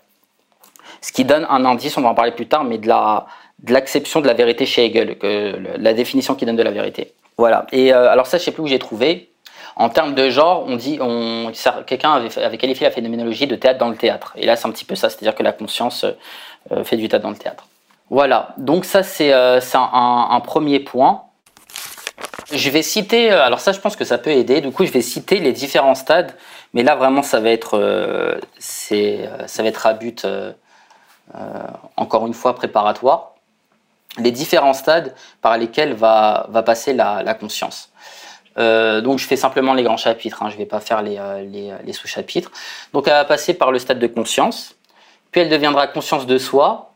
[1.02, 3.28] Ce qui donne un indice, on va en parler plus tard, mais de la
[3.64, 5.18] de l'acception de la vérité chez Hegel,
[5.80, 7.14] la définition qu'il donne de la vérité.
[7.40, 7.66] Voilà.
[7.72, 9.32] Et alors ça, je sais plus où j'ai trouvé.
[9.80, 11.00] En termes de genre, on dit,
[11.86, 14.34] quelqu'un avait, qualifié la phénoménologie de théâtre dans le théâtre.
[14.36, 16.04] Et là, c'est un petit peu ça, c'est-à-dire que la conscience
[16.72, 17.68] euh, fait du théâtre dans le théâtre.
[18.10, 21.26] Voilà, donc ça, c'est euh, un, premier point.
[22.52, 24.62] Je vais citer, euh, alors ça, je pense que ça peut aider.
[24.62, 26.34] Du coup, je vais citer les différents stades,
[26.74, 30.26] mais là, vraiment, ça va être, ça va être à but,
[31.96, 33.36] encore une fois, préparatoire.
[34.18, 35.14] Les différents stades
[35.44, 37.92] par lesquels va passer la conscience.
[38.58, 41.18] Euh, donc je fais simplement les grands chapitres, hein, je ne vais pas faire les,
[41.18, 42.52] euh, euh, les, sous-chapitres.
[42.94, 44.76] Donc elle va passer par le stade de conscience,
[45.32, 46.92] puis elle deviendra conscience de soi,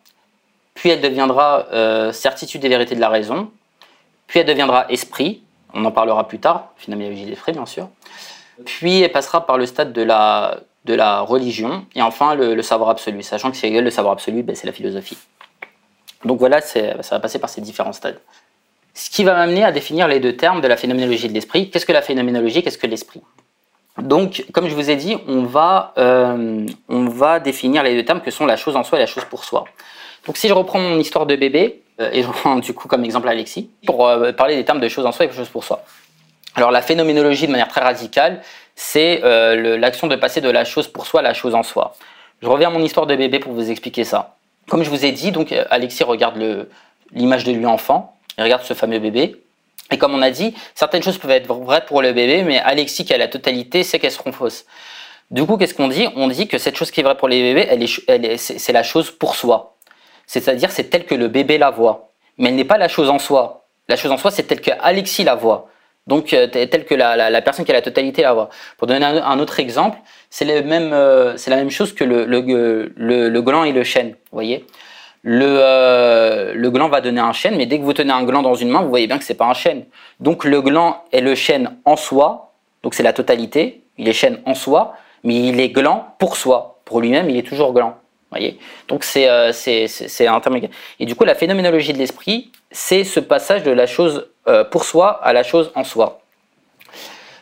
[0.74, 1.68] puis elle deviendra
[2.14, 3.52] certitude des vérités de la raison,
[4.28, 5.44] puis elle deviendra esprit,
[5.74, 7.90] on en parlera plus tard, phénoménologie de l'esprit bien sûr,
[8.66, 12.90] puis elle passera par le stade de la, de la religion, et enfin le, savoir
[12.90, 15.18] absolu, sachant que c'est le savoir absolu, ben, c'est la philosophie.
[16.24, 18.20] Donc voilà, ça va passer par ces différents stades.
[18.94, 21.70] Ce qui va m'amener à définir les deux termes de la phénoménologie de l'esprit.
[21.70, 22.62] Qu'est-ce que la phénoménologie?
[22.62, 23.22] Qu'est-ce que l'esprit?
[23.98, 26.66] Donc, comme je vous ai dit, on va, euh,
[27.44, 29.66] définir les deux termes que sont la chose en soi et la chose pour soi.
[30.26, 33.04] Donc, si je reprends mon histoire de bébé, euh, et je reprends du coup comme
[33.04, 35.84] exemple Alexis, pour euh, parler des termes de chose en soi et chose pour soi.
[36.56, 38.42] Alors, la phénoménologie, de manière très radicale,
[38.76, 41.96] c'est l'action de passer de la chose pour soi à la chose en soi.
[42.42, 44.36] Je reviens à mon histoire de bébé pour vous expliquer ça.
[44.68, 46.42] Comme je vous ai dit, donc Alexis regarde
[47.14, 49.36] l'image de lui enfant, il regarde ce fameux bébé.
[49.92, 53.06] Et comme on a dit, certaines choses peuvent être vraies pour le bébé, mais Alexis
[53.06, 54.66] qui a la totalité sait qu'elles seront fausses.
[55.32, 56.08] Du coup, qu'est-ce qu'on dit?
[56.16, 57.68] On dit que cette chose qui est vraie pour les bébés,
[58.08, 59.76] elle est, c'est la chose pour soi.
[60.28, 62.10] C'est-à-dire, c'est tel que le bébé la voit.
[62.38, 63.66] Mais elle n'est pas la chose en soi.
[63.90, 65.70] La chose en soi, c'est tel que Alexis la voit.
[66.08, 68.50] Donc, euh, tel que la, personne qui a la totalité la voit.
[68.78, 69.98] Pour donner un, autre exemple,
[70.30, 74.16] c'est euh, la même chose que le, le, le, gland et le chêne.
[74.32, 74.66] Voyez?
[75.24, 78.42] Le, euh, le gland va donner un chêne, mais dès que vous tenez un gland
[78.42, 79.86] dans une main, vous voyez bien que c'est pas un chêne.
[80.20, 82.54] Donc le gland est le chêne en soi,
[82.84, 86.80] donc c'est la totalité, il est chêne en soi, mais il est gland pour soi.
[86.86, 87.96] Pour lui-même, il est toujours gland.
[88.32, 88.58] Voyez
[88.88, 90.60] Donc c'est euh, un terme.
[91.00, 94.86] Et du coup, la phénoménologie de l'esprit, c'est ce passage de la chose euh, pour
[94.86, 96.22] soi à la chose en soi.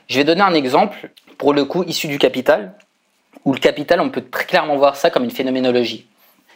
[0.08, 2.74] Je vais donner un exemple, pour le coup, issu du capital,
[3.46, 6.08] où le capital, on peut très clairement voir ça comme une phénoménologie.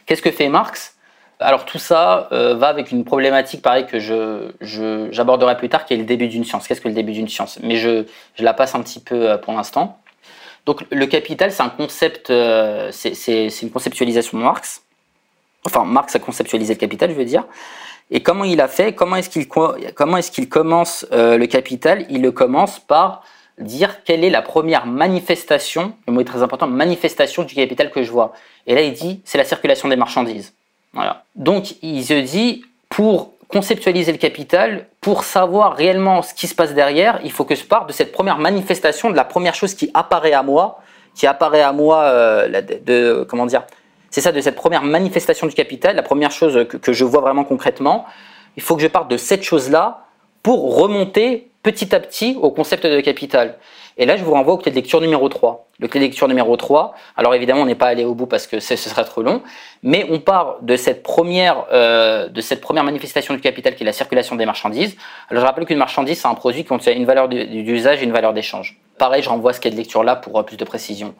[0.04, 0.93] Qu'est-ce que fait Marx?
[1.44, 4.50] Alors tout ça euh, va avec une problématique pareil que je,
[5.10, 6.66] j'aborderai plus tard, qui est le début d'une science.
[6.66, 7.58] Qu'est-ce que le début d'une science?
[7.62, 8.04] Mais je,
[8.38, 9.98] la passe un petit peu euh, pour l'instant.
[10.64, 14.82] Donc le capital, c'est un concept, euh, c'est, une conceptualisation de Marx.
[15.66, 17.44] Enfin, Marx a conceptualisé le capital, je veux dire.
[18.10, 18.94] Et comment il a fait?
[18.94, 22.06] Comment est-ce qu'il, comment est-ce qu'il commence le capital?
[22.10, 23.22] Il le commence par
[23.58, 28.02] dire quelle est la première manifestation, le mot est très important, manifestation du capital que
[28.02, 28.32] je vois.
[28.66, 30.52] Et là, il dit, c'est la circulation des marchandises.
[31.34, 36.74] Donc il se dit, pour conceptualiser le capital, pour savoir réellement ce qui se passe
[36.74, 39.90] derrière, il faut que je parte de cette première manifestation, de la première chose qui
[39.94, 40.80] apparaît à moi,
[41.14, 43.62] qui apparaît à moi, euh, de, comment dire,
[44.10, 47.44] c'est ça, de cette première manifestation du capital, la première chose que, je vois vraiment
[47.44, 48.06] concrètement.
[48.56, 50.06] Il faut que je parte de cette chose-là
[50.42, 53.56] pour remonter petit à petit au concept de capital.
[53.96, 55.68] Et là, je vous renvoie au clé de lecture numéro 3.
[55.78, 58.46] Le clé de lecture numéro 3, alors évidemment, on n'est pas allé au bout parce
[58.46, 59.42] que ce serait trop long,
[59.82, 63.86] mais on part de cette première, euh, de cette première manifestation du capital qui est
[63.86, 64.96] la circulation des marchandises.
[65.30, 68.12] Alors je rappelle qu'une marchandise, c'est un produit qui contient une valeur d'usage et une
[68.12, 68.78] valeur d'échange.
[68.98, 71.14] Pareil, je renvoie ce clé de lecture là pour euh, plus de précision.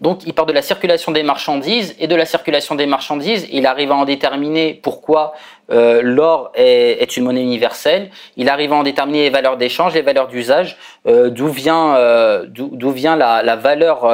[0.00, 3.66] Donc il part de la circulation des marchandises et de la circulation des marchandises, il
[3.66, 5.34] arrive à en déterminer pourquoi
[5.70, 8.10] euh, l'or est, une monnaie universelle.
[8.36, 12.44] Il arrive à en déterminer les valeurs d'échange, les valeurs d'usage, euh, d'où vient euh,
[12.48, 14.06] d'où vient la, valeur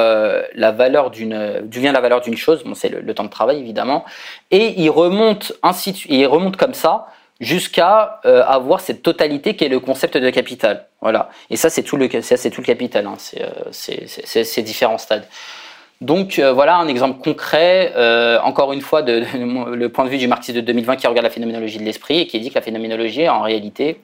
[0.54, 2.64] la valeur d'une d'où vient la valeur d'une chose?
[2.64, 4.04] Bon, c'est le, temps de travail évidemment.
[4.50, 7.06] Et il remonte ainsi il remonte comme ça
[7.40, 10.86] jusqu'à avoir cette totalité qui est le concept de capital.
[11.00, 11.30] Voilà.
[11.50, 13.06] Et ça c'est tout le c'est tout le capital.
[13.06, 13.16] Hein.
[13.72, 15.26] C'est ces différents stades.
[16.00, 19.22] Donc euh, voilà un exemple concret, euh, encore une fois, de,
[19.74, 22.26] le point de vue du marxiste de 2020 qui regarde la phénoménologie de l'esprit et
[22.26, 24.00] qui dit que la phénoménologie, en réalité,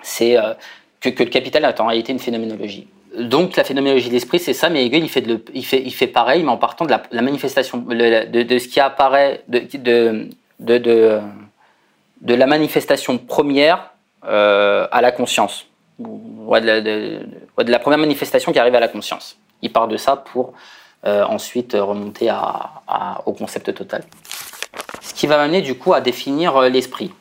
[0.00, 0.54] c'est euh,
[1.00, 2.88] que, le capital est en réalité une phénoménologie.
[3.18, 6.06] Donc la phénoménologie de l'esprit, c'est ça, mais Hegel, il fait, il, fait, il fait
[6.06, 10.28] pareil, mais en partant de la, manifestation, de, ce qui apparaît, de,
[10.60, 11.20] de,
[12.20, 13.90] de, la manifestation première
[14.22, 15.66] à la conscience,
[15.98, 19.38] ou de, la première manifestation qui arrive à la conscience.
[19.62, 20.52] Il part de ça pour
[21.06, 22.28] euh, ensuite remonter
[23.24, 24.02] au concept total.
[25.00, 27.12] Ce qui va m'amener du coup à définir euh, l'esprit.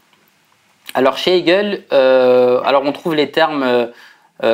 [0.97, 3.89] Alors chez Hegel, euh, alors on trouve les termes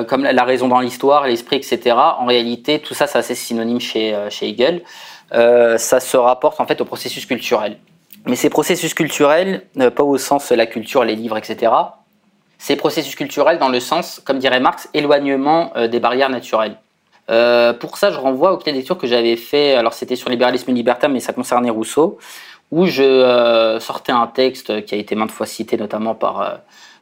[0.08, 1.96] comme la raison dans l'histoire, l'esprit, etc.
[1.98, 4.82] En réalité, tout ça, c'est assez synonyme chez, chez Hegel.
[5.32, 7.78] ça se rapporte en fait au processus culturel.
[8.26, 9.64] Mais ces processus culturels,
[9.96, 11.72] pas au sens la culture, les livres, etc.
[12.58, 16.78] Ces processus culturels dans le sens, comme dirait Marx, éloignement des barrières naturelles.
[17.30, 19.76] Euh, pour ça, je renvoie au clé de lecture que j'avais fait.
[19.76, 22.18] Alors, c'était sur libéralisme libertaire, mais ça concernait Rousseau,
[22.74, 26.56] où je euh, sortais un texte qui a été maintes fois cité, notamment par, euh,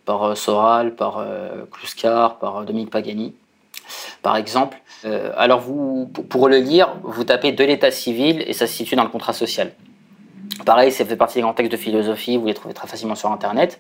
[0.03, 1.25] par Soral, par
[1.71, 3.33] Kluskar, par Dominique Pagani,
[4.21, 4.77] par exemple.
[5.37, 9.05] alors, vous, pour le lire, vous tapez de l'état civil et ça se situe dans
[9.05, 9.71] le contrat social.
[10.65, 13.31] Pareil, ça fait partie des grands textes de philosophie, vous les trouvez très facilement sur
[13.31, 13.79] Internet.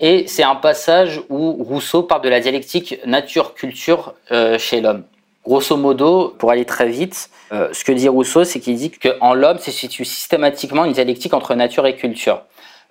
[0.00, 4.14] Et c'est un passage où Rousseau parle de la dialectique nature-culture
[4.58, 5.04] chez l'homme.
[5.44, 9.34] Grosso modo, pour aller très vite, euh, ce que dit Rousseau, c'est qu'il dit qu'en
[9.34, 12.42] l'homme se situe systématiquement une dialectique entre nature et culture.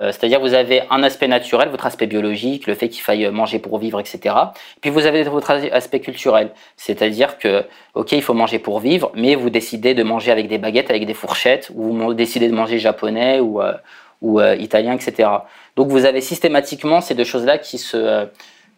[0.02, 3.60] Euh, c'est-à-dire vous avez un aspect naturel, votre aspect biologique, le fait qu'il faille manger
[3.60, 4.36] pour vivre, etc.
[4.82, 9.36] Puis vous avez votre aspect culturel, c'est-à-dire que, ok, il faut manger pour vivre, mais
[9.36, 12.80] vous décidez de manger avec des baguettes, avec des fourchettes, ou vous décidez de manger
[12.80, 13.74] japonais ou, euh,
[14.22, 15.30] ou italien, etc.
[15.78, 18.28] Donc vous avez systématiquement ces deux choses-là qui se,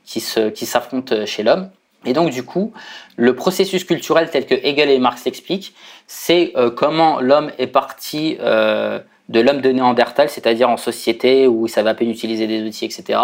[0.06, 1.72] qui se, qui s'affrontent chez l'homme.
[2.06, 2.74] Et donc du coup,
[3.16, 5.74] le processus culturel tel que Hegel et Marx l'expliquent,
[6.08, 11.68] c'est euh, comment l'homme est parti euh, de l'homme de Néandertal, c'est-à-dire en société où
[11.68, 13.20] il savait à peine utiliser des outils, etc.,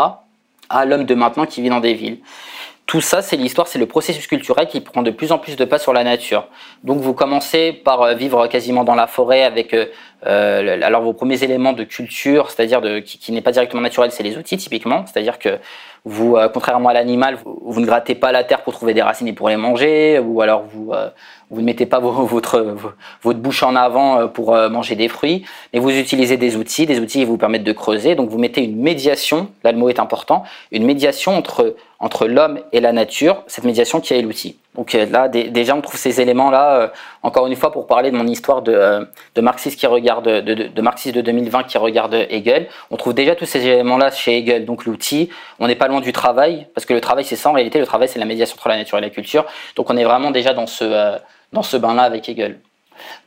[0.70, 2.20] à l'homme de maintenant qui vit dans des villes.
[2.90, 5.64] Tout ça, c'est l'histoire, c'est le processus culturel qui prend de plus en plus de
[5.64, 6.48] pas sur la nature.
[6.84, 9.76] Donc vous commencez par euh, vivre quasiment dans la forêt avec
[10.24, 14.38] alors vos premiers éléments de culture, c'est-à-dire qui, qui n'est pas directement naturel, c'est les
[14.38, 15.60] outils typiquement, c'est-à-dire que
[16.06, 19.28] vous, euh, contrairement à l'animal, vous, ne grattez pas la terre pour trouver des racines
[19.28, 21.10] et pour les manger, ou alors vous, euh,
[21.50, 22.76] vous ne mettez pas votre,
[23.22, 27.00] votre bouche en avant euh, pour manger des fruits, mais vous utilisez des outils, des
[27.00, 28.16] outils qui vous permettent de creuser.
[28.16, 32.60] Donc vous mettez une médiation, là le mot est important, une médiation entre, entre l'homme
[32.72, 34.58] et la nature, cette médiation qui est l'outil.
[34.76, 38.62] Donc là, déjà, on trouve ces éléments-là, encore une fois, pour parler de mon histoire
[38.62, 43.14] de, de marxiste qui regarde, de, de, marxiste de 2020 qui regarde Hegel, on trouve
[43.14, 44.66] déjà tous ces éléments-là chez Hegel.
[44.66, 47.54] Donc l'outil, on n'est pas loin du travail, parce que le travail, c'est ça en
[47.54, 49.46] réalité, le travail, c'est la médiation entre la nature et la culture.
[49.76, 51.18] Donc on est vraiment déjà dans ce, euh,
[51.52, 52.60] dans ce bain-là avec Hegel.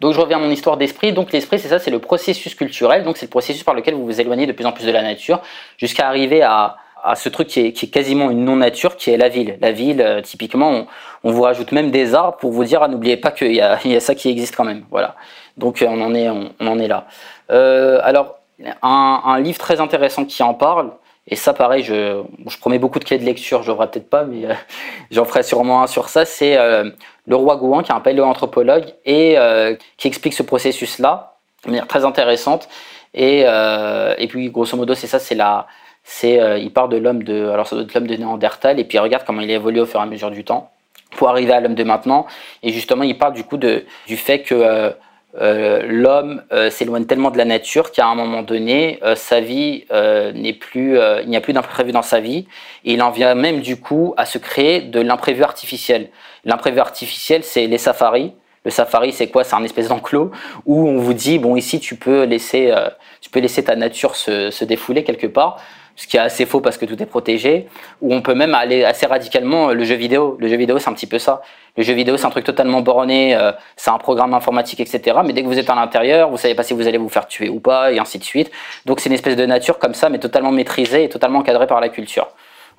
[0.01, 1.13] Donc je reviens à mon histoire d'esprit.
[1.13, 3.05] Donc l'esprit, c'est ça, c'est le processus culturel.
[3.05, 5.03] Donc c'est le processus par lequel vous vous éloignez de plus en plus de la
[5.03, 5.43] nature,
[5.77, 9.59] jusqu'à arriver à, à ce truc qui est, quasiment une non-nature, qui est la ville.
[9.61, 10.87] La ville, euh, typiquement,
[11.25, 13.97] on, vous rajoute même des arbres pour vous dire, ah, n'oubliez pas qu'il y, y,
[13.97, 14.85] a ça qui existe quand même.
[14.91, 15.17] Voilà.
[15.57, 17.07] Donc euh, on en est, on, en est là.
[17.49, 18.39] alors,
[18.83, 20.93] un, livre très intéressant qui en parle,
[21.29, 24.47] et ça, pareil, je, je promets beaucoup de clés de lecture, je peut-être pas, mais
[24.47, 24.55] euh,
[25.11, 26.25] j'en ferai sûrement un sur ça.
[26.25, 26.91] C'est euh,
[27.27, 31.87] le roi Gouin, qui est un paléoanthropologue, et euh, qui explique ce processus-là de manière
[31.87, 32.69] très intéressante.
[33.15, 35.67] Et, et puis, grosso modo, c'est ça, c'est la,
[36.05, 39.25] c'est, il part de l'homme de, alors ça l'homme de Néandertal, et puis il regarde
[39.25, 40.71] comment il évolue au fur et à mesure du temps
[41.17, 42.27] pour arriver à l'homme de maintenant.
[42.63, 44.95] Et justement, il parle du coup de, du fait que
[45.41, 49.85] euh, l'homme euh, s'éloigne tellement de la nature qu'à un moment donné, euh, sa vie
[49.91, 52.47] n'est plus, il n'y a plus d'imprévu dans sa vie,
[52.85, 56.09] et il en vient même du coup à se créer de l'imprévu artificiel.
[56.45, 58.33] L'imprévu artificiel, c'est les safaris.
[58.65, 59.43] Le safari, c'est quoi?
[59.43, 60.31] C'est un espèce d'enclos
[60.67, 62.73] où on vous dit bon ici tu peux laisser,
[63.21, 65.59] tu peux laisser ta nature se défouler quelque part.
[65.97, 67.69] Ce qui est assez faux parce que tout est protégé,
[68.01, 70.37] ou on peut même aller assez radicalement le jeu vidéo.
[70.41, 71.43] Le jeu vidéo, c'est un petit peu ça.
[71.77, 73.39] Le jeu vidéo, c'est un truc totalement borné,
[73.77, 75.19] c'est un programme informatique, etc.
[75.25, 77.27] Mais dès que vous êtes à l'intérieur, vous savez pas si vous allez vous faire
[77.27, 78.51] tuer ou pas, et ainsi de suite.
[78.85, 81.81] Donc c'est une espèce de nature comme ça, mais totalement maîtrisée et totalement encadrée par
[81.81, 82.29] la culture.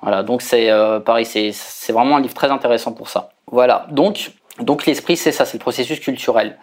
[0.00, 0.70] Voilà, donc c'est
[1.04, 3.30] pareil, c'est vraiment un livre très intéressant pour ça.
[3.50, 6.56] Voilà, donc, donc l'esprit, c'est ça, c'est le processus culturel.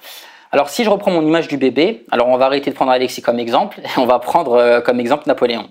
[0.52, 3.22] Alors si je reprends mon image du bébé, alors on va arrêter de prendre Alexis
[3.22, 5.70] comme exemple, et on va prendre euh, comme exemple Napoléon.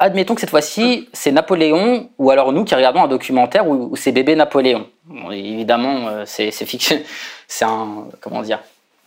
[0.00, 4.12] Admettons que cette fois-ci, c'est Napoléon, ou alors nous qui regardons un documentaire où, c'est
[4.12, 4.86] bébé Napoléon.
[5.30, 6.98] évidemment, euh, c'est fiction,
[7.48, 8.60] c'est un, comment dire,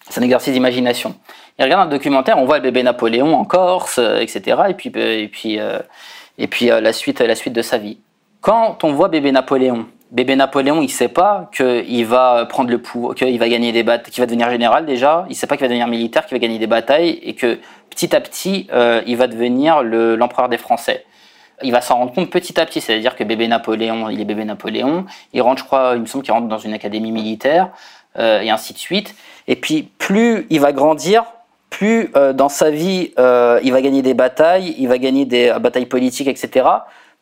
[0.09, 1.15] c'est un exercice d'imagination.
[1.57, 4.61] Il regarde un documentaire, on voit le bébé Napoléon en Corse, euh, etc.
[4.69, 5.59] Et puis, et puis,
[6.37, 7.97] et puis la, suite, la suite de sa vie.
[8.41, 13.15] Quand on voit bébé Napoléon, bébé Napoléon, il sait pas qu'il va prendre le pouvoir,
[13.15, 15.25] qu'il va gagner des batailles, qu'il va devenir général déjà.
[15.29, 17.59] Il sait pas qu'il va devenir militaire, qu'il va gagner des batailles et que
[17.89, 21.05] petit à petit, euh, il va devenir l'empereur des Français.
[21.63, 24.45] Il va s'en rendre compte petit à petit, c'est-à-dire que bébé Napoléon, il est bébé
[24.45, 25.05] Napoléon.
[25.33, 27.69] Il rentre, je crois, il me semble qu'il rentre dans une académie militaire
[28.17, 29.15] euh, et ainsi de suite.
[29.47, 31.23] Et puis plus il va grandir,
[31.69, 35.85] plus euh, dans sa vie, il va gagner des batailles, il va gagner des batailles
[35.85, 36.65] politiques, etc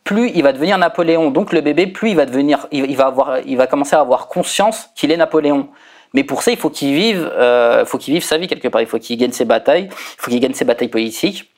[0.09, 1.29] plus il va devenir Napoléon.
[1.29, 5.17] Donc le bébé, plus il va devenir, il, va commencer à avoir conscience qu'il est
[5.17, 5.69] Napoléon.
[6.15, 8.81] Mais pour ça, il faut qu'il vive, euh, faut qu'il vive sa vie quelque part.
[8.81, 11.51] Il faut qu'il gagne ses batailles, il faut qu'il gagne ses batailles politiques.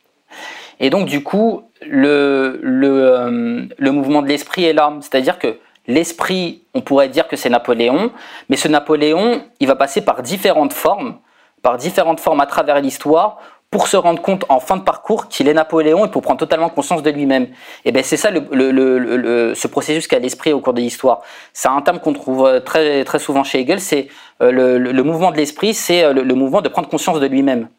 [0.81, 4.91] Et donc du coup, le, le, euh, le mouvement de l'esprit est là.
[4.99, 8.11] C'est-à-dire que l'esprit, on pourrait dire que c'est Napoléon,
[8.49, 11.19] mais ce Napoléon, il va passer par différentes formes,
[11.61, 13.37] par différentes formes à travers l'histoire
[13.71, 16.69] pour se rendre compte en fin de parcours qu'il est Napoléon et pour prendre totalement
[16.69, 17.47] conscience de lui-même.
[17.85, 21.21] Et ben c'est ça le, le, le, ce processus qu'a l'esprit au cours de l'histoire.
[21.53, 23.79] C'est un terme qu'on trouve euh, très très souvent chez Hegel.
[23.79, 24.09] C'est
[24.41, 27.69] euh, le, mouvement de l'esprit, c'est euh, le, mouvement de prendre conscience de lui-même.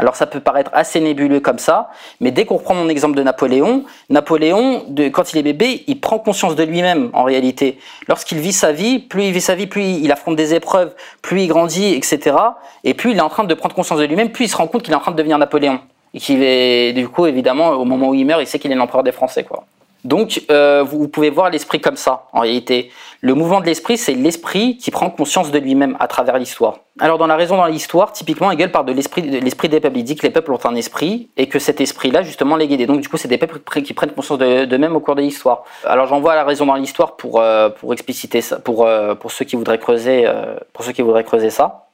[0.00, 1.90] Alors ça peut paraître assez nébuleux comme ça,
[2.20, 6.00] mais dès qu'on reprend mon exemple de Napoléon, Napoléon, de, quand il est bébé, il
[6.00, 7.78] prend conscience de lui-même en réalité.
[8.08, 11.42] Lorsqu'il vit sa vie, plus il vit sa vie, plus il affronte des épreuves, plus
[11.42, 12.34] il grandit, etc.
[12.82, 14.68] Et plus il est en train de prendre conscience de lui-même, plus il se rend
[14.68, 15.80] compte qu'il est en train de devenir Napoléon.
[16.14, 18.76] Et qu'il est, du coup, évidemment, au moment où il meurt, il sait qu'il est
[18.76, 19.66] l'empereur des Français, quoi.
[20.04, 22.90] Donc, euh, vous pouvez voir l'esprit comme ça, en réalité.
[23.20, 26.78] Le mouvement de l'esprit, c'est l'esprit qui prend conscience de lui-même à travers l'histoire.
[26.98, 29.98] Alors, dans La raison dans l'histoire, typiquement, Hegel parle de l'esprit, de l'esprit des peuples.
[29.98, 32.86] Il dit que les peuples ont un esprit et que cet esprit-là, justement, les guide.
[32.86, 35.64] donc, du coup, c'est des peuples qui prennent conscience d'eux-mêmes au cours de l'histoire.
[35.84, 39.44] Alors, j'envoie La raison dans l'histoire pour, euh, pour expliciter ça, pour, euh, pour ceux
[39.44, 40.26] qui voudraient creuser,
[40.72, 41.86] pour ceux qui voudraient creuser ça.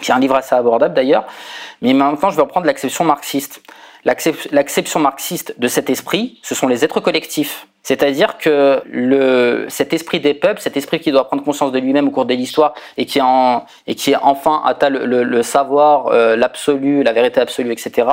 [0.00, 1.24] C'est un livre assez abordable d'ailleurs.
[1.80, 3.62] Mais maintenant, je vais reprendre l'acception marxiste.
[4.06, 7.66] L'acception marxiste de cet esprit, ce sont les êtres collectifs.
[7.82, 12.06] C'est-à-dire que le, cet esprit des peuples, cet esprit qui doit prendre conscience de lui-même
[12.06, 16.36] au cours de l'histoire et qui en, et qui enfin atteint le, le, savoir, euh,
[16.36, 18.08] l'absolu, la vérité absolue, etc.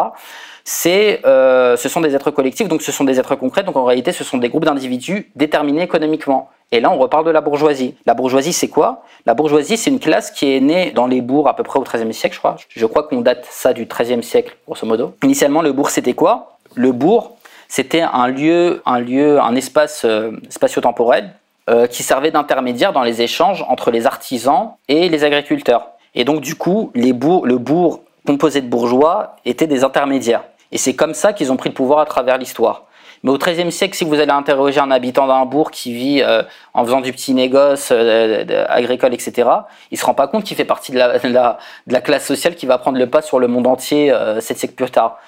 [0.64, 3.64] C'est, euh, ce sont des êtres collectifs, donc ce sont des êtres concrets.
[3.64, 6.50] Donc en réalité, ce sont des groupes d'individus déterminés économiquement.
[6.74, 7.94] Et là, on reparle de la bourgeoisie.
[8.08, 9.04] La bourgeoisie, c'est quoi?
[9.28, 11.84] La bourgeoisie, c'est une classe qui est née dans les bourgs à peu près au
[11.84, 12.56] XIIIe siècle, je crois.
[12.68, 15.14] Je crois qu'on date ça du XIIIe siècle, grosso modo.
[15.22, 16.58] Initialement, le bourg, c'était quoi?
[16.74, 21.36] Le bourg, c'était un lieu, un lieu, un espace euh, spatio-temporel
[21.70, 25.90] euh, qui servait d'intermédiaire dans les échanges entre les artisans et les agriculteurs.
[26.16, 30.44] Et donc, du coup, les bourgs, le bourg composé de bourgeois était des intermédiaires.
[30.72, 32.88] Et c'est comme ça qu'ils ont pris le pouvoir à travers l'histoire.
[33.24, 36.44] Mais au XIIIe siècle, si vous allez interroger un habitant d'un bourg qui vit euh,
[36.74, 39.50] en faisant du petit négoce euh, agricole, etc.,
[39.92, 42.66] il se rend pas compte qu'il fait partie de la, de, la, classe sociale qui
[42.66, 45.20] va prendre le pas sur le monde entier euh, sept siècles plus tard.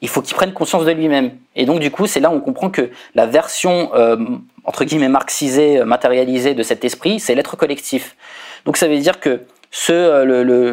[0.00, 1.30] Il faut qu'il prenne conscience de lui-même.
[1.54, 3.90] Et donc, du coup, c'est là où on comprend que la version,
[4.64, 8.14] entre guillemets, marxisée, matérialisée de cet esprit, c'est l'être collectif.
[8.66, 9.40] Donc, ça veut dire que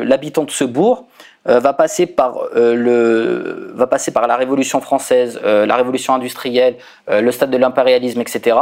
[0.04, 1.06] l'habitant de ce bourg,
[1.50, 6.14] euh, va passer par euh, le va passer par la Révolution française, euh, la Révolution
[6.14, 6.78] industrielle,
[7.10, 8.58] le stade de l'impérialisme, etc.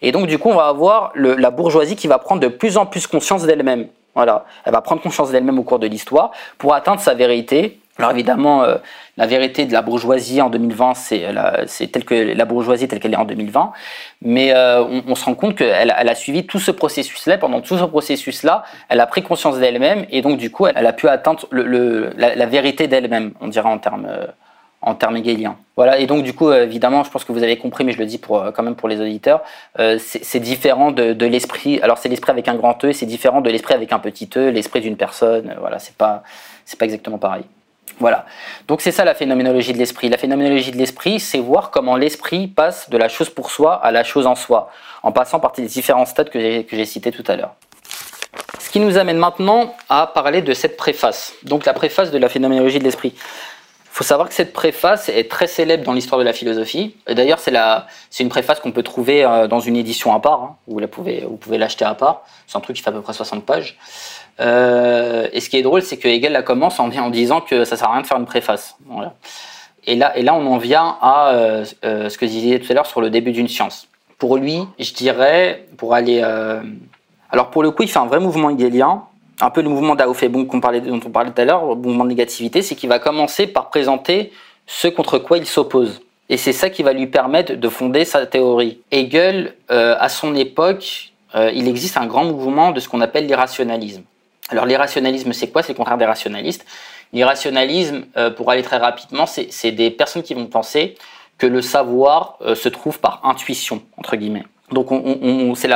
[0.00, 2.78] Et donc du coup, on va avoir le, la bourgeoisie qui va prendre de plus
[2.78, 3.88] en plus conscience d'elle-même.
[4.14, 8.12] Voilà, elle va prendre conscience d'elle-même au cours de l'histoire pour atteindre sa vérité alors
[8.12, 8.76] évidemment, euh,
[9.18, 13.18] la vérité de la bourgeoisie en 2020, c'est telle que la bourgeoisie telle qu'elle est
[13.18, 13.72] en 2020,
[14.22, 17.36] mais euh, on, se rend compte qu'elle elle a suivi tout ce processus-là.
[17.36, 20.92] Pendant tout ce processus-là, elle a pris conscience d'elle-même et donc du coup, elle, a
[20.94, 24.26] pu atteindre la, vérité d'elle-même, on dirait en termes euh,
[24.80, 25.22] en termes.
[25.76, 28.06] Voilà, et donc du coup, évidemment, je pense que vous avez compris, mais je le
[28.06, 29.42] dis pour, quand même pour les auditeurs,
[29.98, 31.78] c'est différent de, l'esprit.
[31.82, 34.48] Alors c'est l'esprit avec un grand E, c'est différent de l'esprit avec un petit E,
[34.48, 35.54] l'esprit d'une personne.
[35.60, 36.24] Voilà, c'est pas,
[36.64, 37.44] c'est pas exactement pareil.
[37.98, 38.26] Voilà.
[38.68, 40.08] Donc c'est ça la phénoménologie de l'esprit.
[40.08, 43.90] La phénoménologie de l'esprit, c'est voir comment l'esprit passe de la chose pour soi à
[43.90, 44.70] la chose en soi,
[45.02, 47.54] en passant par les différents stades que j'ai cités tout à l'heure.
[48.58, 52.28] Ce qui nous amène maintenant à parler de cette préface, donc la préface de la
[52.28, 53.14] phénoménologie de l'esprit.
[53.92, 56.96] Faut savoir que cette préface est très célèbre dans l'histoire de la philosophie.
[57.06, 60.42] D'ailleurs, c'est une préface qu'on peut trouver euh, dans une édition à part.
[60.42, 60.56] Hein.
[60.66, 62.22] Vous la pouvez, vous pouvez l'acheter à part.
[62.46, 63.76] C'est un truc qui fait à peu près 60 pages.
[64.40, 67.76] Euh, et ce qui est drôle, c'est que Hegel la commence en, disant que ça
[67.76, 68.76] sert à rien de faire une préface.
[69.84, 72.74] Et là, et là, on en vient à euh, ce que je disais tout à
[72.74, 73.88] l'heure sur le début d'une science.
[74.16, 76.22] Pour lui, je dirais, pour aller,
[77.30, 79.02] alors pour le coup, il fait un vrai mouvement hegelien
[79.42, 82.62] un peu le mouvement d'Aufebung dont on parlait tout à l'heure, le mouvement de négativité,
[82.62, 84.32] c'est qu'il va commencer par présenter
[84.66, 86.00] ce contre quoi il s'oppose.
[86.28, 88.78] Et c'est ça qui va lui permettre de fonder sa théorie.
[88.92, 93.26] Hegel, euh, à son époque, euh, il existe un grand mouvement de ce qu'on appelle
[93.26, 94.02] l'irrationalisme.
[94.48, 95.62] Alors l'irrationalisme, c'est quoi?
[95.62, 96.64] C'est le contraire des rationalistes.
[97.12, 100.94] L'irrationalisme, euh, pour aller très rapidement, c'est des personnes qui vont penser
[101.36, 104.44] que le savoir se trouve par intuition, entre guillemets.
[104.70, 105.68] Donc on, c'est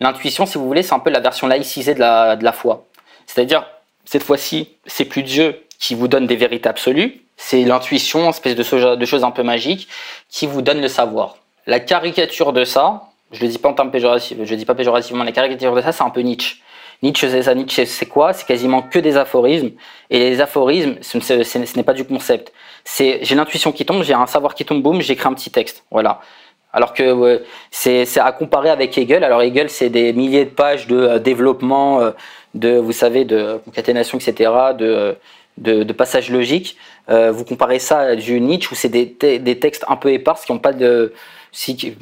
[0.00, 2.84] l'intuition, si vous voulez, c'est un peu la version laïcisée de la, de la foi.
[3.26, 3.66] C'est-à-dire,
[4.04, 8.94] cette fois-ci, c'est plus Dieu qui vous donne des vérités absolues, c'est l'intuition, espèce de,
[8.94, 9.88] de choses un peu magiques,
[10.28, 11.36] qui vous donne le savoir.
[11.66, 13.02] La caricature de ça,
[13.32, 15.92] je le dis pas en termes péjoratifs, je dis pas péjorativement, la caricature de ça,
[15.92, 16.56] c'est un peu Nietzsche.
[17.02, 17.54] Nietzsche, c'est ça.
[17.54, 18.32] Nietzsche, c'est quoi?
[18.32, 19.70] C'est quasiment que des aphorismes.
[20.10, 22.52] Et les aphorismes, ce, n'est pas du concept.
[22.84, 25.84] C'est, j'ai l'intuition qui tombe, j'ai un savoir qui tombe, boum, j'écris un petit texte.
[25.90, 26.20] Voilà.
[26.72, 29.24] Alors que c'est, à comparer avec Hegel.
[29.24, 32.10] Alors Hegel, c'est des milliers de pages de euh, développement, euh,
[32.56, 35.16] de, vous savez, de concaténation, etc., de,
[35.58, 36.76] de, passages logiques.
[37.08, 39.06] Euh, vous comparez ça à du Nietzsche où c'est des,
[39.38, 41.12] des, textes un peu épars qui n'ont pas de.
[41.52, 41.94] Si,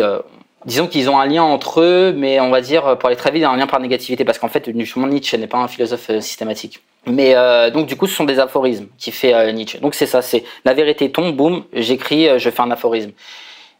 [0.00, 0.18] euh,
[0.64, 3.44] disons qu'ils ont un lien entre eux, mais on va dire, pour aller très vite,
[3.44, 6.80] un lien par négativité, parce qu'en fait, justement, Nietzsche n'est pas un philosophe euh, systématique.
[7.06, 7.34] Mais
[7.72, 9.80] donc, du coup, ce sont des aphorismes qui fait Nietzsche.
[9.80, 13.10] Donc, c'est ça, c'est la vérité tombe, boum, j'écris, je fais un aphorisme.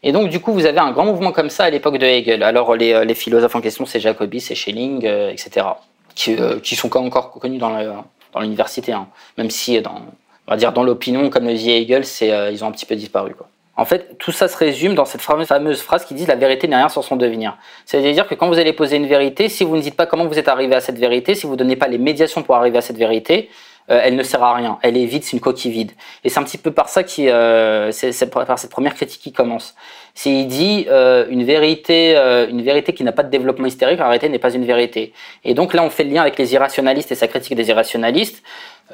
[0.03, 2.43] Et donc, du coup, vous avez un grand mouvement comme ça à l'époque de Hegel.
[2.43, 5.67] Alors, les, les philosophes en question, c'est Jacobi, c'est Schelling, etc
[6.15, 8.05] qui, euh, qui sont encore connus dans
[8.41, 9.09] l'université, hein.
[9.39, 10.03] même si dans,
[10.47, 12.97] on va dire dans l'opinion, comme le dit Hegel, euh, ils ont un petit peu
[12.97, 13.35] disparu.
[13.35, 13.49] Quoi.
[13.77, 16.77] En fait, tout ça se résume dans cette fameuse phrase qui dit la vérité n'est
[16.77, 17.57] rien sans son devenir.
[17.87, 20.39] C'est-à-dire que quand vous allez poser une vérité, si vous ne dites pas comment vous
[20.39, 22.83] êtes arrivé à cette vérité, si vous ne donnez pas les médiations pour arriver à
[22.83, 23.49] cette vérité,
[23.91, 24.79] euh, elle ne sert à rien.
[24.83, 25.93] Elle est vide, c'est une coquille vide.
[26.25, 29.33] Et c'est un petit peu par ça qui, euh, c'est par cette première critique qui
[29.33, 29.75] commence.
[30.15, 32.17] C'est il dit euh, une vérité,
[32.51, 35.13] une vérité qui n'a pas de développement hystérique, en réalité n'est pas une vérité.
[35.45, 38.43] Et donc là, on fait le lien avec les irrationalistes et sa critique des irrationalistes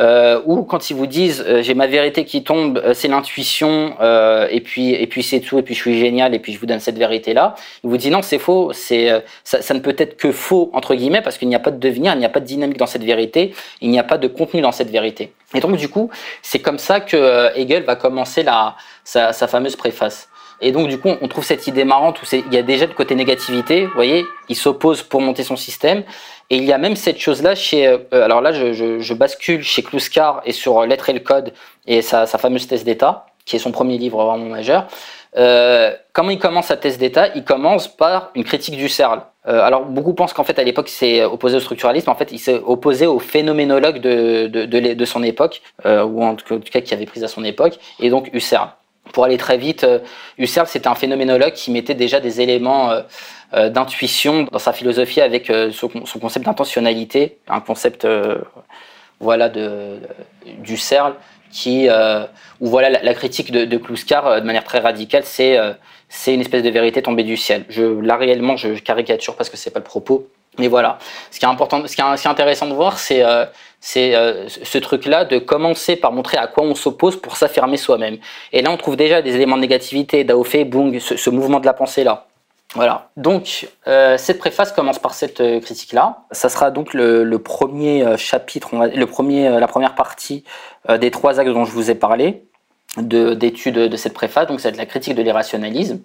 [0.00, 3.94] euh, ou quand ils vous disent euh, j'ai ma vérité qui tombe, euh, c'est l'intuition,
[4.00, 6.60] euh, et puis et puis c'est tout, et puis je suis génial, et puis je
[6.60, 7.54] vous donne cette vérité là.
[7.82, 10.94] Il vous dit non, c'est faux, c'est ça, ça, ne peut être que faux entre
[10.94, 12.86] guillemets parce qu'il n'y a pas de devenir, il n'y a pas de dynamique dans
[12.86, 15.32] cette vérité, il n'y a pas de contenu dans cette vérité.
[15.54, 16.10] Et donc du coup,
[16.42, 20.28] c'est comme ça que Hegel va commencer la sa, sa fameuse préface.
[20.60, 22.94] Et donc, du coup, on trouve cette idée marrante où il y a déjà le
[22.94, 26.02] côté négativité, vous voyez, il s'oppose pour monter son système.
[26.50, 30.42] Et il y a même cette chose-là chez, euh, alors là, je, bascule chez Kluskar
[30.44, 31.52] et sur L'être et le code
[31.86, 34.86] et sa, fameuse thèse d'État, qui est son premier livre vraiment majeur.
[35.36, 37.28] Euh, comment il commence sa thèse d'État?
[37.34, 39.20] Il commence par une critique du CERL.
[39.46, 42.32] Euh, alors beaucoup pensent qu'en fait à l'époque il s'est opposé au structuralisme, en fait
[42.32, 46.92] il s'est opposé au phénoménologue de, de, son époque, euh, ou en tout cas qui
[46.92, 48.68] avait pris à son époque, et donc Husserl.
[49.12, 49.98] Pour aller très vite, euh,
[50.38, 52.90] Husserl c'était un phénoménologue qui mettait déjà des éléments
[53.54, 58.06] euh, d'intuition dans sa philosophie avec euh, son, concept d'intentionnalité, un concept
[59.20, 60.00] voilà de,
[60.58, 61.14] du CERL
[61.50, 61.88] qui
[62.60, 65.58] où voilà la, critique de, de de manière très radicale c'est
[66.10, 67.64] c'est une espèce de vérité tombée du ciel.
[67.68, 70.28] Je là réellement je caricature parce que c'est pas le propos,
[70.58, 70.98] mais voilà.
[71.30, 73.22] Ce qui est important, ce qui est, intéressant de voir, c'est
[73.80, 74.12] c'est
[74.64, 78.18] ce truc-là de commencer par montrer à quoi on s'oppose pour s'affirmer soi-même.
[78.52, 81.74] Et là, on trouve déjà des éléments de négativité, Daofei, Bung, ce, mouvement de la
[81.74, 82.28] pensée-là.
[82.74, 83.08] Voilà.
[83.16, 86.24] Donc, euh, cette préface commence par cette euh, critique-là.
[86.32, 90.44] Ça sera donc le, premier euh, chapitre, le premier, euh, la première partie
[90.88, 92.44] des trois axes dont je vous ai parlé
[92.96, 94.46] d'études de, de, cette préface.
[94.46, 96.00] Donc, c'est la critique de l'irrationalisme.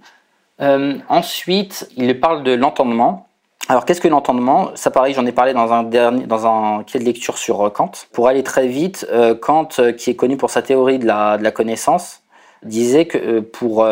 [0.59, 3.27] ensuite, il parle de l'entendement.
[3.69, 4.71] Alors, qu'est-ce que l'entendement?
[4.75, 7.91] Ça, pareil, j'en ai parlé dans un dernier, dans un quai de lecture sur Kant.
[8.11, 9.07] Pour aller très vite,
[9.41, 12.21] Kant, qui est connu pour sa théorie de la, la connaissance,
[12.63, 13.85] disait que pour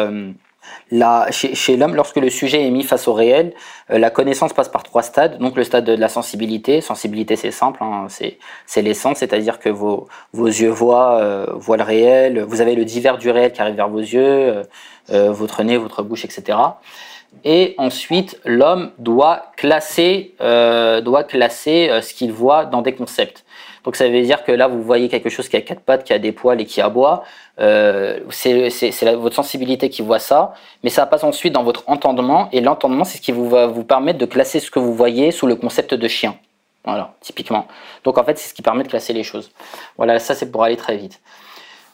[1.32, 3.54] chez, l'homme, lorsque le sujet est mis face au réel,
[3.92, 5.38] euh, la connaissance passe par trois stades.
[5.40, 6.82] Donc le stade de la sensibilité.
[6.82, 8.08] Sensibilité, c'est simple, hein,
[8.66, 12.42] c'est l'essence, c'est-à-dire que vos, vos yeux voient, euh, voient le réel.
[12.42, 14.64] Vous avez le divers du réel qui arrive vers vos yeux,
[15.12, 16.58] euh, votre nez, votre bouche, etc.
[17.44, 23.44] Et ensuite, l'homme doit classer, doit classer ce qu'il voit dans des concepts.
[23.84, 26.14] Donc ça veut dire que là, vous voyez quelque chose qui a quatre pattes, qui
[26.14, 27.24] a des poils et qui aboie.
[27.60, 30.54] Euh, c'est votre sensibilité qui voit ça,
[30.84, 32.50] mais ça passe ensuite dans votre entendement.
[32.52, 35.32] Et l'entendement, c'est ce qui vous va vous permettre de classer ce que vous voyez
[35.32, 36.36] sous le concept de chien.
[36.86, 37.68] Voilà, typiquement.
[38.04, 39.52] Donc en fait, c'est ce qui permet de classer les choses.
[39.98, 41.20] Voilà, ça c'est pour aller très vite.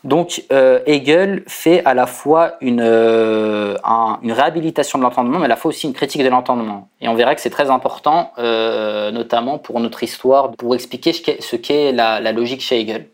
[0.04, 5.70] Donc Hegel fait à la fois une, une réhabilitation de l'entendement, mais à la fois
[5.70, 6.88] aussi une critique de l'entendement.
[7.02, 11.92] Et on verra que c'est très important, notamment pour notre histoire, pour expliquer ce qu'est
[11.92, 13.08] la, logique chez Hegel.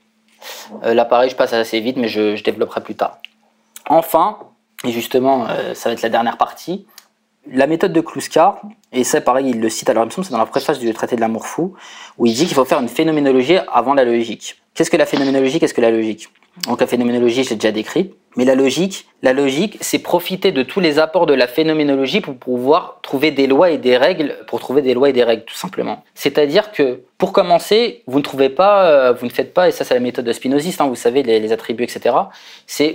[0.83, 3.17] là, pareil, je passe assez vite, mais je, je développerai plus tard.
[3.89, 4.37] Enfin,
[4.85, 6.85] et justement, ça va être la dernière partie,
[7.51, 8.61] la méthode de Kluskar,
[8.91, 10.93] et ça pareil, il le cite, alors il me semble c'est dans la préface du
[10.93, 11.73] traité de l'amour fou,
[12.17, 14.62] où il dit qu'il faut faire une phénoménologie avant la logique.
[14.73, 16.29] Qu'est-ce que la phénoménologie, qu'est-ce que la logique?
[16.67, 18.13] Donc la phénoménologie, j'ai déjà décrit.
[18.35, 22.35] Mais la logique, la logique, c'est profiter de tous les apports de la phénoménologie pour
[22.35, 25.53] pouvoir trouver des lois et des règles, pour trouver des lois et des règles, tout
[25.55, 26.03] simplement.
[26.15, 29.83] C'est-à-dire que, pour commencer, vous ne trouvez pas, euh, vous ne faites pas, et ça
[29.83, 32.15] c'est la méthode de spinoziste, hein, vous savez, les, attributs, etc.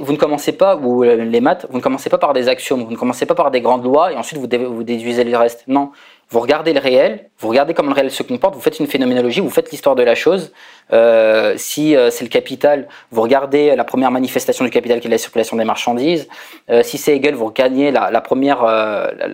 [0.01, 2.83] Vous ne commencez pas, ou euh, les maths, vous ne commencez pas par des axiomes,
[2.83, 5.63] vous ne commencez pas par des grandes lois, et ensuite vous, vous déduisez le reste.
[5.69, 5.93] Non,
[6.31, 9.41] vous regardez le réel, vous regardez comment le réel se comporte, vous faites une phénoménologie,
[9.41, 10.53] vous faites l'histoire de la chose.
[10.93, 15.11] Euh, si euh, c'est le capital, vous regardez la première manifestation du capital qui est
[15.11, 16.29] la circulation des marchandises.
[16.69, 18.59] Euh, si c'est Hegel, vous regardez la, la première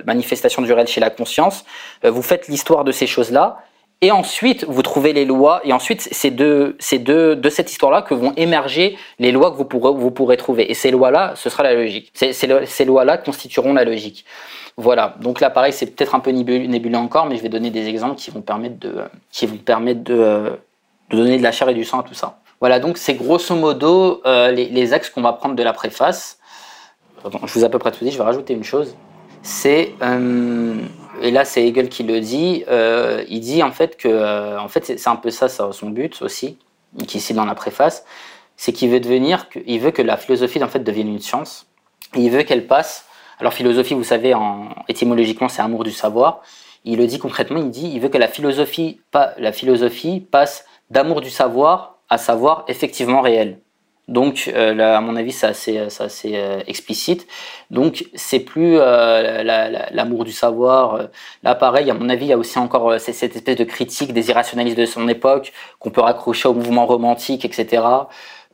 [0.06, 1.64] manifestation du réel chez la conscience.
[2.04, 3.58] vous faites l'histoire de ces choses-là.
[4.00, 8.12] Et ensuite, vous trouvez les lois, et ensuite, c'est de, de, de cette histoire-là que
[8.12, 10.70] vont émerger les lois que vous pourrez, vous pourrez trouver.
[10.70, 12.12] Et ces lois-là, ce sera la logique.
[12.14, 14.26] ces lois-là constitueront la logique.
[14.76, 17.86] Voilà, donc là pareil, c'est peut-être un peu nébuleux encore, mais je vais donner des
[17.86, 20.50] exemples qui vont permettre de, qui permettre de, euh,
[21.10, 22.40] de donner de la chair et du sang à tout ça.
[22.58, 26.38] Voilà, donc c'est grosso modo euh, les, axes qu'on va prendre de la préface.
[27.24, 28.96] je vous ai à peu près tout dit, je vais rajouter une chose.
[29.42, 30.74] C'est, euh,
[31.22, 32.64] et là c'est Hegel qui le dit,
[33.28, 36.58] il dit en fait que, en fait c'est un peu ça, son but aussi,
[37.06, 38.04] qui est dans la préface,
[38.56, 41.66] c'est qu'il veut devenir, veut que la philosophie en fait devienne une science,
[42.16, 43.06] il veut qu'elle passe
[43.40, 46.42] alors philosophie, vous savez, en, étymologiquement, c'est amour du savoir.
[46.84, 49.00] Il le dit concrètement, il dit, il veut que la philosophie,
[49.38, 53.58] la philosophie passe d'amour du savoir à savoir effectivement réel.
[54.06, 57.26] Donc, euh, à mon avis, c'est assez, assez euh, explicite.
[57.70, 59.42] Donc, c'est plus euh,
[59.92, 61.08] l'amour du savoir.
[61.42, 64.28] Là, pareil, à mon avis, il y a aussi encore cette espèce de critique des
[64.28, 67.82] irrationalistes de son époque qu'on peut raccrocher au mouvement romantique, etc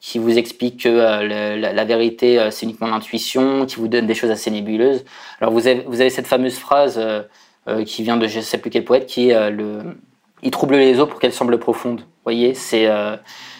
[0.01, 4.14] qui vous explique que euh, la, vérité, euh, c'est uniquement l'intuition, qui vous donne des
[4.14, 5.05] choses assez nébuleuses.
[5.40, 8.84] Alors vous avez, cette fameuse phrase euh, qui vient de je ne sais plus quel
[8.84, 9.98] poète, qui est le
[10.42, 12.01] «il trouble les eaux pour qu'elles semblent profondes».
[12.01, 12.88] Vous voyez, c'est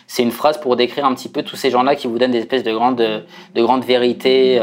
[0.07, 2.39] c'est une phrase pour décrire un petit peu tous ces gens-là qui vous donnent des
[2.39, 4.61] espèces de grandes, de grandes vérités,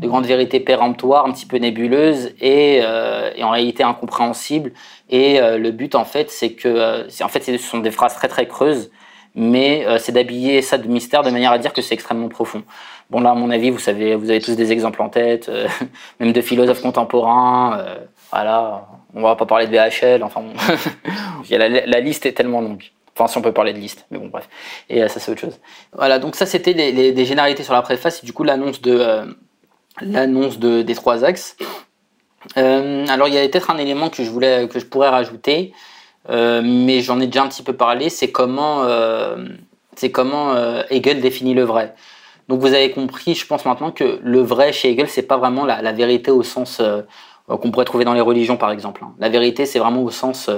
[0.00, 4.72] de grandes vérités péremptoires, un petit peu nébuleuses et, et en réalité incompréhensibles.
[5.08, 8.48] Et le but, en fait, c'est que, en fait, ce sont des phrases très très
[8.48, 8.90] creuses
[9.34, 12.62] mais euh, c'est d'habiller ça de mystère de manière à dire que c'est extrêmement profond.
[13.10, 15.68] Bon là, à mon avis, vous savez, vous avez tous des exemples en tête, euh,
[16.20, 17.78] même de philosophes contemporains.
[17.78, 17.96] Euh,
[18.30, 20.22] voilà, on va pas parler de BHL.
[20.22, 20.42] Enfin,
[21.50, 22.84] la, la, liste est tellement longue.
[23.16, 24.48] Enfin, si on peut parler de liste, mais bon, bref.
[24.88, 25.58] Et ça, c'est autre chose.
[25.92, 29.36] Voilà, donc ça, c'était les, des généralités sur la préface et du coup l'annonce de
[30.00, 31.56] l'annonce de, des trois axes.
[32.56, 35.72] alors, il y a peut-être un élément que je voulais que je pourrais rajouter.
[36.28, 39.46] Euh, mais j'en ai déjà un petit peu parlé, c'est comment, euh,
[39.96, 41.94] c'est comment euh, Hegel définit le vrai.
[42.48, 45.64] Donc vous avez compris, je pense maintenant que le vrai chez Hegel, c'est pas vraiment
[45.64, 46.82] la, vérité au sens
[47.46, 49.02] qu'on pourrait trouver dans les religions par exemple.
[49.04, 49.12] Hein.
[49.18, 50.50] La vérité, c'est vraiment au sens,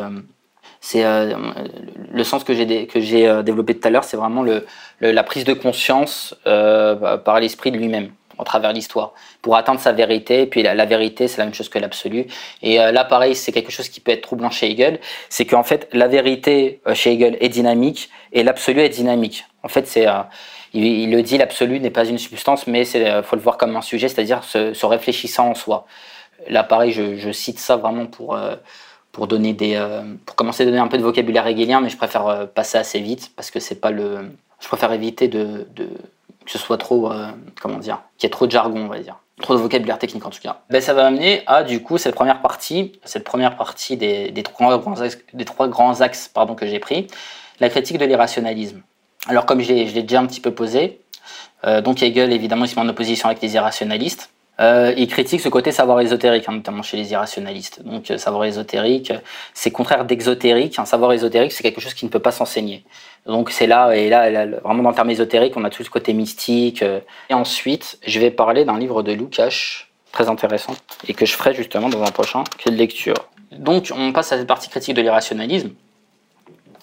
[0.80, 4.64] c'est le sens que j'ai que j'ai développé tout à l'heure, c'est vraiment le,
[5.00, 8.08] la prise de conscience par l'esprit de lui-même
[8.42, 10.42] à travers l'histoire pour atteindre sa vérité.
[10.42, 12.26] Et puis la, vérité, c'est la même chose que l'absolu.
[12.62, 15.00] Et euh, là, pareil, c'est quelque chose qui peut être troublant chez Hegel.
[15.28, 19.46] C'est qu'en fait, la vérité euh, chez Hegel est dynamique et l'absolu est dynamique.
[19.62, 20.20] En fait, c'est euh,
[20.74, 23.82] il, le dit, l'absolu n'est pas une substance, mais il faut le voir comme un
[23.82, 25.86] sujet, c'est-à-dire se, réfléchissant en soi.
[26.48, 28.38] Là, pareil, je, cite ça vraiment pour
[29.12, 29.78] pour donner des
[30.24, 33.32] pour commencer à donner un peu de vocabulaire hegelien, mais je préfère passer assez vite
[33.36, 34.30] parce que c'est pas le
[34.60, 35.66] je préfère éviter de
[36.44, 37.28] que ce soit trop, euh,
[37.60, 39.16] comment dire, qu'il y ait trop de jargon, on va dire.
[39.40, 40.62] Trop de vocabulaire technique en tout cas.
[40.70, 44.78] Ben, ça va amener à du coup cette première partie, cette première partie des, trois
[45.68, 47.06] grands axes, que j'ai pris,
[47.58, 48.82] la critique de l'irrationalisme.
[49.26, 51.00] Alors comme je l'ai déjà un petit peu posé,
[51.64, 54.30] euh, donc Hegel évidemment il se met en opposition avec les irrationalistes.
[54.62, 57.82] Euh, il critique ce côté savoir ésotérique, hein, notamment chez les irrationalistes.
[57.82, 59.12] Donc euh, savoir ésotérique,
[59.54, 60.78] c'est contraire d'exotérique.
[60.78, 62.84] Un savoir ésotérique, c'est quelque chose qui ne peut pas s'enseigner.
[63.26, 66.12] Donc c'est là, et là, vraiment dans le terme ésotérique, on a tout ce côté
[66.12, 66.82] mystique.
[66.82, 67.00] Euh.
[67.28, 70.74] Et ensuite, je vais parler d'un livre de Lukács, très intéressant,
[71.08, 73.16] et que je ferai justement dans un prochain de lecture.
[73.50, 75.70] Donc on passe à cette partie critique de l'irrationalisme.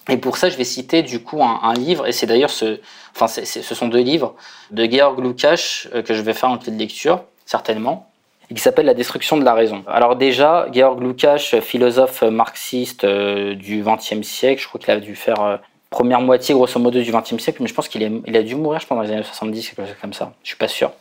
[0.08, 2.80] Et pour ça, je vais citer du coup un, livre, et c'est d'ailleurs ce,
[3.14, 4.34] enfin, ce sont deux livres
[4.70, 8.08] de Georg Lukács que je vais faire en clé de lecture certainement,
[8.48, 9.82] et qui s'appelle La destruction de la raison.
[9.88, 15.16] Alors déjà, Georg Lukács, philosophe marxiste euh, du XXe siècle, je crois qu'il a dû
[15.16, 15.56] faire, euh,
[15.90, 18.78] première moitié grosso modo du XXe siècle, mais je pense qu'il il a dû mourir,
[18.80, 20.32] je pense, dans les années 70, quelque chose comme ça.
[20.42, 20.92] Je suis pas sûr.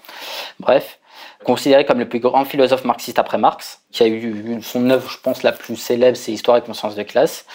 [0.59, 0.98] Bref,
[1.43, 5.17] considéré comme le plus grand philosophe marxiste après Marx, qui a eu son œuvre, je
[5.17, 7.45] pense, la plus célèbre, c'est Histoire et conscience de classe.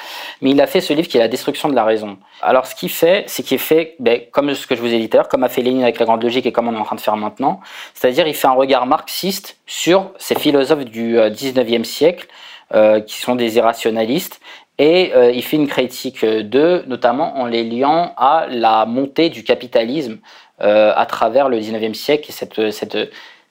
[0.41, 2.17] Mais il a fait ce livre qui est La destruction de la raison.
[2.41, 5.09] Alors, ce qu'il fait, c'est qu'il fait, ben, comme ce que je vous ai dit
[5.09, 6.79] tout à l'heure, comme a fait Lénine avec la grande logique et comme on est
[6.79, 7.61] en train de faire maintenant,
[7.93, 12.27] c'est-à-dire il fait un regard marxiste sur ces philosophes du 19e euh, siècle,
[12.75, 14.41] euh, qui sont des irrationalistes,
[14.79, 19.45] et euh, il fait une critique d'eux, notamment en les liant à la montée du
[19.45, 20.19] capitalisme
[20.61, 22.97] euh, à travers le 19e siècle et cette, cette,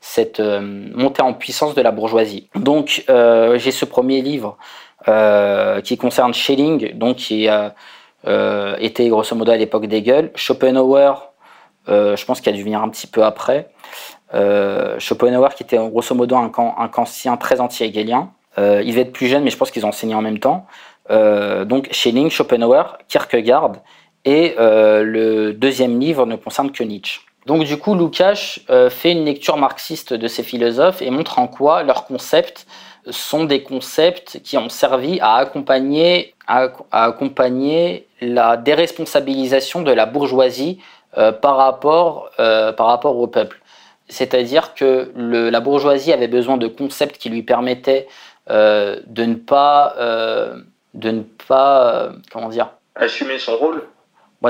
[0.03, 0.59] cette euh,
[0.93, 2.49] montée en puissance de la bourgeoisie.
[2.55, 4.57] Donc euh, j'ai ce premier livre
[5.07, 7.47] euh, qui concerne Schelling, donc qui
[8.27, 10.31] était grosso modo à l'époque d'Hegel.
[10.35, 11.31] Schopenhauer,
[11.87, 13.69] je pense qu'il a dû venir un petit peu après.
[14.99, 18.29] Schopenhauer qui était grosso modo un, un kantien très anti-hegelien.
[18.57, 20.65] il va être plus jeune, mais je pense qu'ils ont enseigné en même temps.
[21.09, 23.73] donc Schelling, Schopenhauer, Kierkegaard,
[24.25, 27.21] et le deuxième livre ne concerne que Nietzsche.
[27.45, 31.47] Donc du coup, Lukács euh, fait une lecture marxiste de ces philosophes et montre en
[31.47, 32.65] quoi leurs concepts
[33.09, 36.33] sont des concepts qui ont servi à accompagner,
[38.21, 40.79] la déresponsabilisation de la bourgeoisie
[41.17, 43.59] euh, par, rapport, euh, par rapport au peuple.
[44.07, 48.07] C'est-à-dire que la bourgeoisie avait besoin de concepts qui lui permettaient
[48.49, 49.95] de ne pas,
[50.93, 53.83] de ne pas, comment dire, assumer son rôle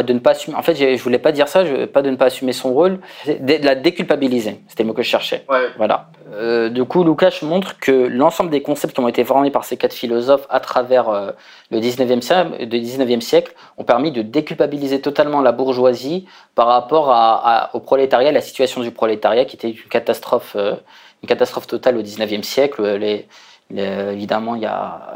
[0.01, 0.57] de ne pas assumer.
[0.57, 2.99] En fait, je voulais pas dire ça, je, pas de ne pas assumer son rôle,
[3.27, 4.61] de la déculpabiliser.
[4.67, 5.45] C'était le mot que je cherchais.
[5.77, 6.07] Voilà.
[6.33, 9.77] Euh, du coup, Lukács montre que l'ensemble des concepts qui ont été formés par ces
[9.77, 11.31] quatre philosophes à travers euh,
[11.69, 16.25] le 19e siècle, le 19e siècle ont permis de déculpabiliser totalement la bourgeoisie
[16.55, 20.73] par rapport à, au prolétariat, la situation du prolétariat qui était une catastrophe, euh,
[21.21, 22.83] une catastrophe totale au 19e siècle.
[22.95, 23.27] Les,
[23.69, 25.09] évidemment, il y a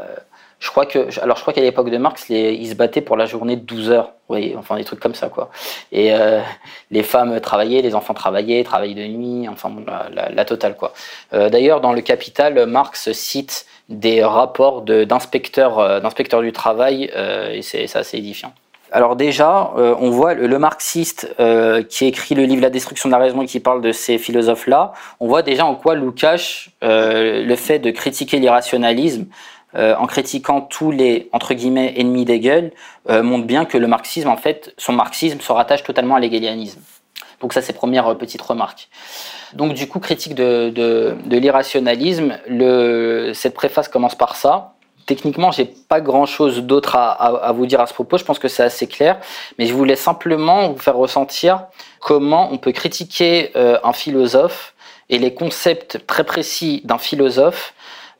[0.60, 3.26] je crois que, alors je crois qu'à l'époque de Marx, ils se battaient pour la
[3.26, 5.50] journée de 12 heures, oui, enfin des trucs comme ça quoi.
[5.92, 6.40] Et euh,
[6.90, 9.70] les femmes travaillaient, les enfants travaillaient, travaillaient de nuit, enfin
[10.12, 10.92] la, totale quoi.
[11.32, 17.52] Euh, D'ailleurs, dans le Capital, Marx cite des rapports d'inspecteurs euh, d'inspecteurs du travail, euh,
[17.52, 18.52] et c'est assez édifiant.
[18.90, 23.12] Alors déjà, euh, on voit le, marxiste euh, qui écrit le livre La destruction de
[23.12, 27.54] la raison et qui parle de ces philosophes-là, on voit déjà en quoi Lukács, le
[27.56, 29.26] fait de critiquer l'irrationalisme,
[29.74, 32.72] euh, en critiquant tous les entre guillemets ennemis d'Hegel,
[33.10, 36.80] euh, montre bien que le marxisme, en fait, son marxisme se rattache totalement à l'hegelianisme.
[37.42, 38.88] Donc ça, c'est première euh, petite remarque.
[39.52, 42.38] Donc du coup, critique de, de, de l'irrationalisme,
[43.34, 44.72] cette préface commence par ça.
[45.04, 48.16] Techniquement, j'ai pas grand-chose d'autre à, à, vous dire à ce propos.
[48.16, 49.18] Je pense que c'est assez clair,
[49.58, 51.66] mais je voulais simplement vous faire ressentir
[52.00, 54.74] comment on peut critiquer un philosophe
[55.08, 57.72] et les concepts très précis d'un philosophe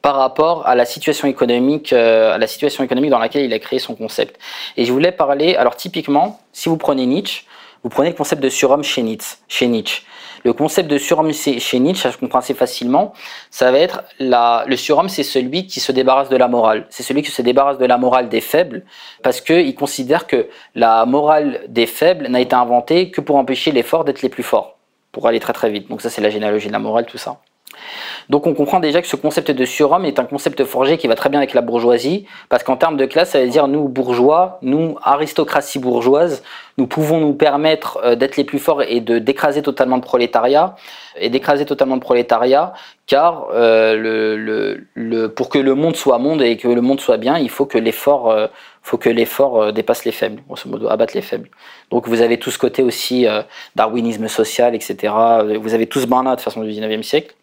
[0.03, 3.59] par rapport à la situation économique, euh, à la situation économique dans laquelle il a
[3.59, 4.39] créé son concept.
[4.77, 7.45] Et je voulais parler, alors typiquement, si vous prenez Nietzsche,
[7.83, 9.37] vous prenez le concept de surhomme chez Nietzsche.
[9.49, 10.03] Chez Nietzsche.
[10.45, 13.13] Le concept de surhomme chez Nietzsche, ça se comprend assez facilement,
[13.51, 16.87] ça va être la, le surhomme, c'est celui qui se débarrasse de la morale.
[16.91, 18.85] C'est celui qui se débarrasse de la morale des faibles,
[19.23, 23.83] parce qu'il considère que la morale des faibles n'a été inventée que pour empêcher les
[23.83, 24.79] forts d'être les plus forts,
[25.11, 25.89] pour aller très très vite.
[25.89, 27.41] Donc ça, c'est la généalogie de la morale, tout ça.
[28.29, 31.15] Donc on comprend déjà que ce concept de surhomme est un concept forgé qui va
[31.15, 34.59] très bien avec la bourgeoisie, parce qu'en termes de classe, ça veut dire nous bourgeois,
[34.63, 36.43] nous aristocratie bourgeoise,
[36.79, 40.77] nous pouvons nous permettre euh, d'être les plus forts et de d'écraser totalement le prolétariat,
[41.21, 42.73] et d'écraser totalement le prolétariat,
[43.07, 44.77] car euh,
[45.35, 47.79] pour que le monde soit monde et que le monde soit bien, il faut que
[47.79, 48.47] l'effort euh,
[48.83, 51.51] faut que l'effort dépasse les faibles, grosso modo, abattre les faibles.
[51.91, 53.27] Donc vous avez tout ce côté aussi
[53.77, 55.13] darwinisme social, etc.
[55.61, 57.35] Vous avez tout ce de façon du 19e siècle.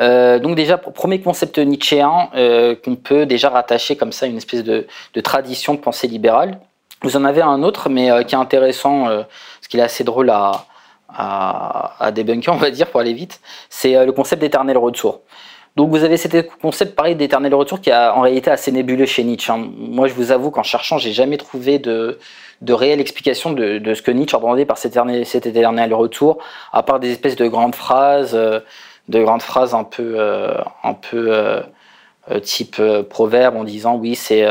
[0.00, 4.38] Euh, donc déjà, premier concept nietzschéen euh, qu'on peut déjà rattacher comme ça à une
[4.38, 4.86] espèce de,
[5.22, 6.58] tradition de pensée libérale.
[7.02, 10.30] Vous en avez un autre, mais euh, qui est intéressant, parce qu'il est assez drôle
[10.30, 10.66] à,
[12.12, 13.40] débunker, on va dire, pour aller vite.
[13.68, 15.20] C'est le concept d'éternel retour.
[15.76, 16.26] Donc vous avez ce
[16.60, 19.52] concept pareil d'éternel retour qui est en réalité assez nébuleux chez Nietzsche.
[19.52, 19.70] Hein.
[19.76, 22.18] Moi je vous avoue qu'en cherchant, j'ai jamais trouvé de,
[22.68, 26.38] réelle explication de, ce que Nietzsche entendait par cet cet éternel retour,
[26.72, 28.36] à part des espèces de grandes phrases
[29.10, 30.54] de grandes phrases un peu, euh,
[30.84, 31.60] un peu euh,
[32.30, 32.80] euh, type
[33.10, 34.46] proverbe en disant oui, c'est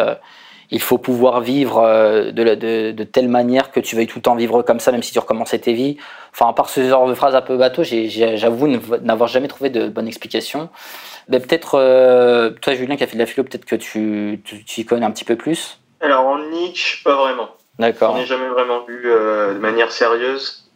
[0.71, 1.81] il faut pouvoir vivre
[2.31, 5.11] de, de, telle manière que tu veuilles tout le temps vivre comme ça, même si
[5.11, 5.97] tu recommences tes vies.
[6.31, 9.87] Enfin, à part ce genre de phrases un peu bateau, j'avoue n'avoir jamais trouvé de
[9.87, 10.69] bonne explication.
[11.27, 11.71] Mais peut-être,
[12.61, 15.11] toi, Julien, qui a fait de la philo, peut-être que tu, tu, y connais un
[15.11, 15.79] petit peu plus.
[16.01, 17.49] Alors, en Nietzsche, pas vraiment.
[17.79, 18.15] D'accord.
[18.17, 20.68] Je n'ai jamais vraiment vu de manière sérieuse.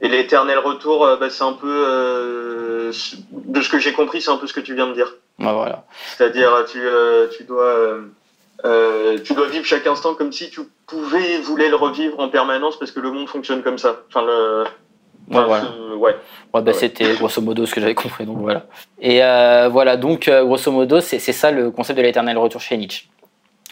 [0.00, 2.92] Et l'éternel retour, euh, bah, c'est un peu, euh,
[3.32, 5.12] de ce que j'ai compris, c'est un peu ce que tu viens de dire.
[5.38, 5.84] voilà.
[6.16, 7.74] C'est-à-dire, tu, euh, tu dois,
[9.24, 12.92] tu dois vivre chaque instant comme si tu pouvait, voulait le revivre en permanence parce
[12.92, 14.02] que le monde fonctionne comme ça.
[14.08, 14.64] Enfin, le.
[15.30, 15.64] Ouais, voilà.
[15.98, 16.16] ouais.
[16.54, 18.24] Bah, C'était grosso modo ce que j'avais compris.
[18.24, 18.66] Donc voilà.
[19.00, 23.08] Et euh, voilà, donc grosso modo, c'est ça le concept de l'éternel retour chez Nietzsche.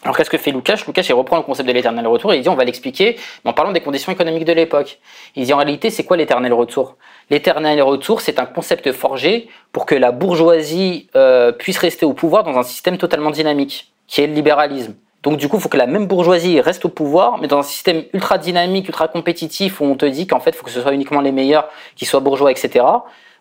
[0.07, 0.85] Alors qu'est-ce que fait Lucas?
[0.87, 3.53] Lucas il reprend le concept de l'éternel retour et il dit on va l'expliquer en
[3.53, 5.01] parlant des conditions économiques de l'époque.
[5.35, 6.95] Il dit en réalité c'est quoi l'éternel retour?
[7.29, 12.45] L'éternel retour c'est un concept forgé pour que la bourgeoisie euh, puisse rester au pouvoir
[12.45, 14.95] dans un système totalement dynamique, qui est le libéralisme.
[15.25, 17.65] Donc du coup, il faut que la même bourgeoisie reste au pouvoir, mais dans un
[17.65, 20.81] système ultra dynamique, ultra compétitif, où on te dit qu'en fait, il faut que ce
[20.81, 22.85] soit uniquement les meilleurs qui soient bourgeois, etc.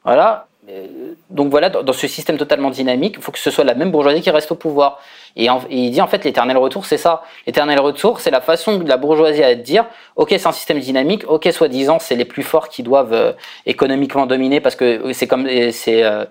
[0.04, 0.48] Voilà.
[0.70, 3.92] Euh, donc voilà, dans ce système totalement dynamique, il faut que ce soit la même
[3.92, 5.00] bourgeoisie qui reste au pouvoir.
[5.36, 7.24] Et, il dit en fait l'éternel retour, c'est ça.
[7.46, 9.86] L'éternel retour, c'est la façon de la bourgeoisie à dire,
[10.16, 13.34] ok, c'est un système dynamique, ok, soi-disant, c'est les plus forts qui doivent euh,
[13.66, 16.26] économiquement dominer parce que c'est comme euh,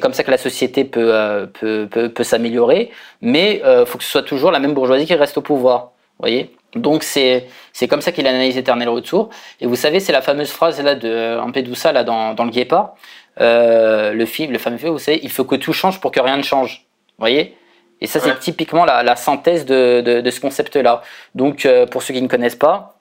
[0.00, 4.22] comme ça que la société peut peut, peut, s'améliorer, mais il faut que ce soit
[4.22, 5.90] toujours la même bourgeoisie qui reste au pouvoir.
[6.20, 6.54] Voyez?
[6.76, 7.48] Donc c'est
[7.88, 9.30] comme ça qu'il analyse l'éternel retour.
[9.60, 12.94] Et vous savez, c'est la fameuse phrase là de Ampédoussa là dans, dans le Guépard
[13.40, 16.20] euh, le film, le fameux film, vous savez, il faut que tout change pour que
[16.20, 16.84] rien ne change.
[17.18, 17.56] Vous voyez?
[18.00, 21.02] Et ça, c'est typiquement la, synthèse de, ce concept-là.
[21.34, 22.98] Donc, euh, pour ceux qui ne connaissent pas,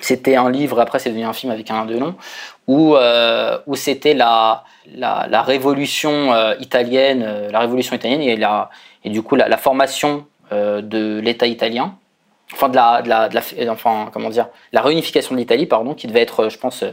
[0.00, 2.14] c'était un livre, après c'est devenu un film avec un de nom,
[2.66, 4.64] où, euh, où c'était la,
[4.94, 8.70] la, révolution italienne, la révolution italienne et, la,
[9.02, 11.96] et du coup la, formation de l'État italien,
[12.52, 16.20] enfin de la, de la, enfin comment dire, la réunification de l'Italie, pardon, qui devait
[16.20, 16.84] être, je pense,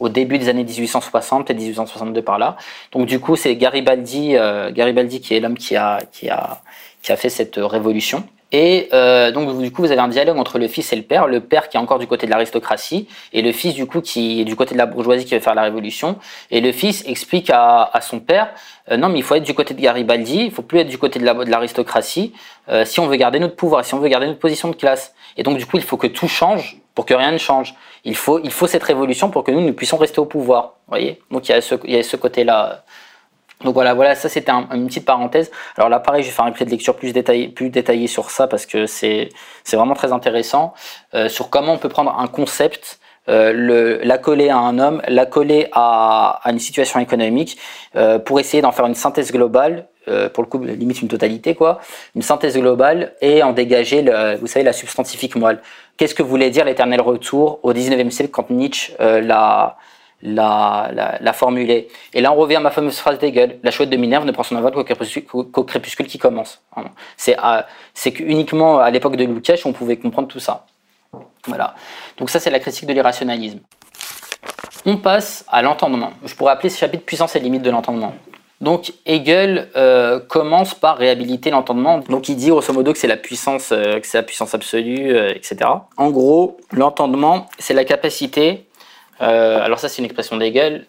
[0.00, 2.56] au début des années 1860 et 1862 par là.
[2.92, 6.62] Donc du coup, c'est Garibaldi, euh, Garibaldi qui est l'homme qui a, qui, a,
[7.02, 8.24] qui a fait cette révolution.
[8.50, 11.26] Et euh, donc du coup, vous avez un dialogue entre le fils et le père.
[11.26, 14.40] Le père qui est encore du côté de l'aristocratie et le fils du coup qui
[14.40, 16.18] est du côté de la bourgeoisie qui veut faire la révolution.
[16.50, 18.48] Et le fils explique à, à son père
[18.90, 20.98] euh, non mais il faut être du côté de Garibaldi, il faut plus être du
[20.98, 22.32] côté de l'aristocratie
[22.68, 25.14] euh, si on veut garder notre pouvoir, si on veut garder notre position de classe.
[25.36, 27.76] Et donc du coup, il faut que tout change pour que rien ne change.
[28.02, 30.72] Il faut, il faut cette révolution pour que nous, nous puissions rester au pouvoir.
[30.88, 31.22] voyez?
[31.30, 32.82] Donc il y a ce, y a ce côté-là.
[33.62, 35.52] Donc voilà, voilà, ça c'était une petite parenthèse.
[35.76, 38.32] Alors là, pareil, je vais faire un clé de lecture plus détaillé, plus détaillé sur
[38.32, 39.30] ça parce que c'est
[39.70, 40.74] vraiment très intéressant
[41.14, 46.40] euh, sur comment on peut prendre un concept, euh, l'accoler à un homme, l'accoler à,
[46.42, 47.58] à, une situation économique
[47.96, 51.54] euh, pour essayer d'en faire une synthèse globale, euh, pour le coup limite une totalité
[51.54, 51.80] quoi,
[52.14, 55.60] une synthèse globale et en dégager, le, vous savez, la substantifique moelle.
[55.96, 59.76] Qu'est-ce que voulait dire l'éternel retour au 19e siècle quand Nietzsche euh, l'a
[60.20, 61.86] la, la, la formuler.
[62.12, 64.42] Et là, on revient à ma fameuse phrase d'Hegel la chouette de Minerve ne prend
[64.42, 66.60] son envol qu'au crépuscule, qui commence.
[67.16, 67.36] C'est
[67.94, 70.66] c'est qu'uniquement à l'époque de Lukács, on pouvait comprendre tout ça.
[72.16, 73.60] Donc ça, c'est la critique de l'irrationalisme.
[74.86, 76.12] On passe à l'entendement.
[76.24, 78.14] Je pourrais appeler ce chapitre puissance et limite de l'entendement.
[78.60, 81.98] Donc Hegel euh, commence par réhabiliter l'entendement.
[82.08, 85.14] Donc il dit grosso modo que c'est la puissance, euh, que c'est la puissance absolue,
[85.14, 85.70] euh, etc.
[85.96, 88.66] En gros, l'entendement, c'est la capacité.
[89.20, 90.86] alors ça, c'est une expression d'Hegel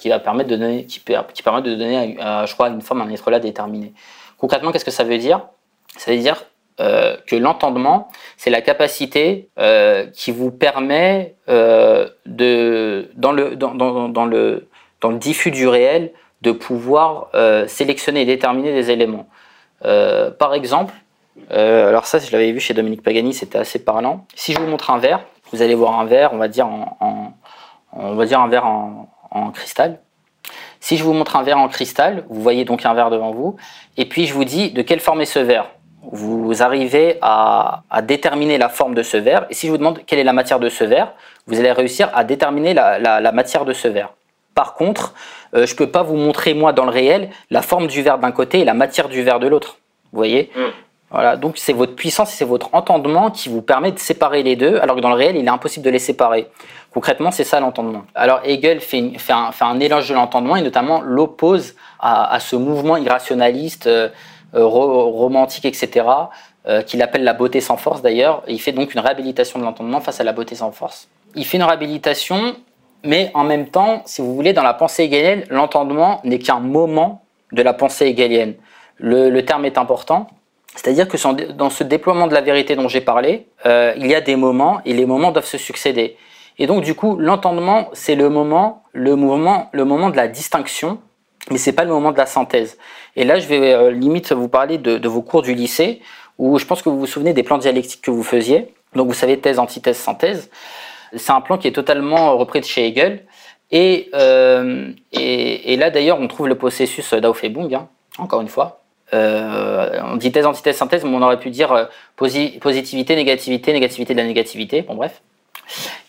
[0.00, 3.30] qui va permettre de donner, qui, permet de donner, je crois, une forme, un être
[3.30, 3.92] là déterminé.
[4.38, 5.40] Concrètement, qu'est-ce que ça veut dire?
[5.98, 6.42] Ça veut dire
[6.78, 9.48] que l'entendement, c'est la capacité
[10.12, 14.68] qui vous permet de, dans le, dans, dans, dans, le,
[15.00, 16.12] dans le diffus du réel,
[16.42, 19.26] de pouvoir euh, sélectionner et déterminer des éléments.
[19.84, 20.94] Euh, par exemple,
[21.50, 24.26] euh, alors ça, je l'avais vu chez Dominique Pagani, c'était assez parlant.
[24.34, 25.20] Si je vous montre un verre,
[25.52, 27.34] vous allez voir un verre, on va dire en,
[27.92, 29.08] on va dire un verre en,
[29.52, 30.00] cristal.
[30.80, 33.56] Si je vous montre un verre en cristal, vous voyez donc un verre devant vous,
[33.96, 35.70] et puis je vous dis de quelle forme est ce verre.
[36.12, 40.18] Vous arrivez à, déterminer la forme de ce verre, et si je vous demande quelle
[40.18, 41.12] est la matière de ce verre,
[41.46, 44.10] vous allez réussir à déterminer la matière de ce verre.
[44.56, 45.12] Par contre,
[45.54, 48.18] euh, je ne peux pas vous montrer, moi, dans le réel, la forme du verre
[48.18, 49.76] d'un côté et la matière du verre de l'autre.
[50.12, 50.50] Vous voyez?
[50.56, 50.60] Mm.
[51.10, 54.56] Voilà, donc c'est votre puissance et c'est votre entendement qui vous permet de séparer les
[54.56, 56.48] deux, alors que dans le réel, il est impossible de les séparer.
[56.92, 58.06] Concrètement, c'est ça l'entendement.
[58.14, 64.08] Alors Hegel fait, un, éloge de l'entendement et notamment l'oppose à, ce mouvement irrationaliste, euh,
[64.64, 66.06] romantique, etc.,
[66.86, 68.42] qu'il appelle la beauté sans force d'ailleurs.
[68.48, 71.08] Il fait donc une réhabilitation de l'entendement face à la beauté sans force.
[71.36, 72.56] Il fait une réhabilitation
[73.06, 77.24] mais en même temps, si vous voulez, dans la pensée hegelienne, l'entendement n'est qu'un moment
[77.52, 78.54] de la pensée hegelienne.
[78.98, 80.26] Le, terme est important,
[80.74, 84.20] c'est-à-dire que dans ce déploiement de la vérité dont j'ai parlé, euh, il y a
[84.20, 86.16] des moments et les moments doivent se succéder.
[86.58, 90.98] Et donc du coup, l'entendement, c'est le moment, le mouvement, le moment de la distinction,
[91.50, 92.78] mais c'est pas le moment de la synthèse.
[93.14, 96.00] Et là, je vais euh, limite vous parler de, vos cours du lycée,
[96.38, 98.74] où je pense que vous vous souvenez des plans dialectiques que vous faisiez.
[98.94, 100.50] Donc vous savez thèse, antithèse, synthèse.
[101.14, 103.24] C'est un plan qui est totalement repris de chez Hegel.
[103.70, 107.88] Et, euh, et, là, d'ailleurs, on trouve le processus d'Aufhebung, hein,
[108.18, 108.80] encore une fois.
[109.14, 111.84] euh, on dit thèse, antithèse, synthèse, mais on aurait pu dire euh,
[112.16, 114.82] positivité, négativité, négativité de la négativité.
[114.82, 115.20] Bon, bref.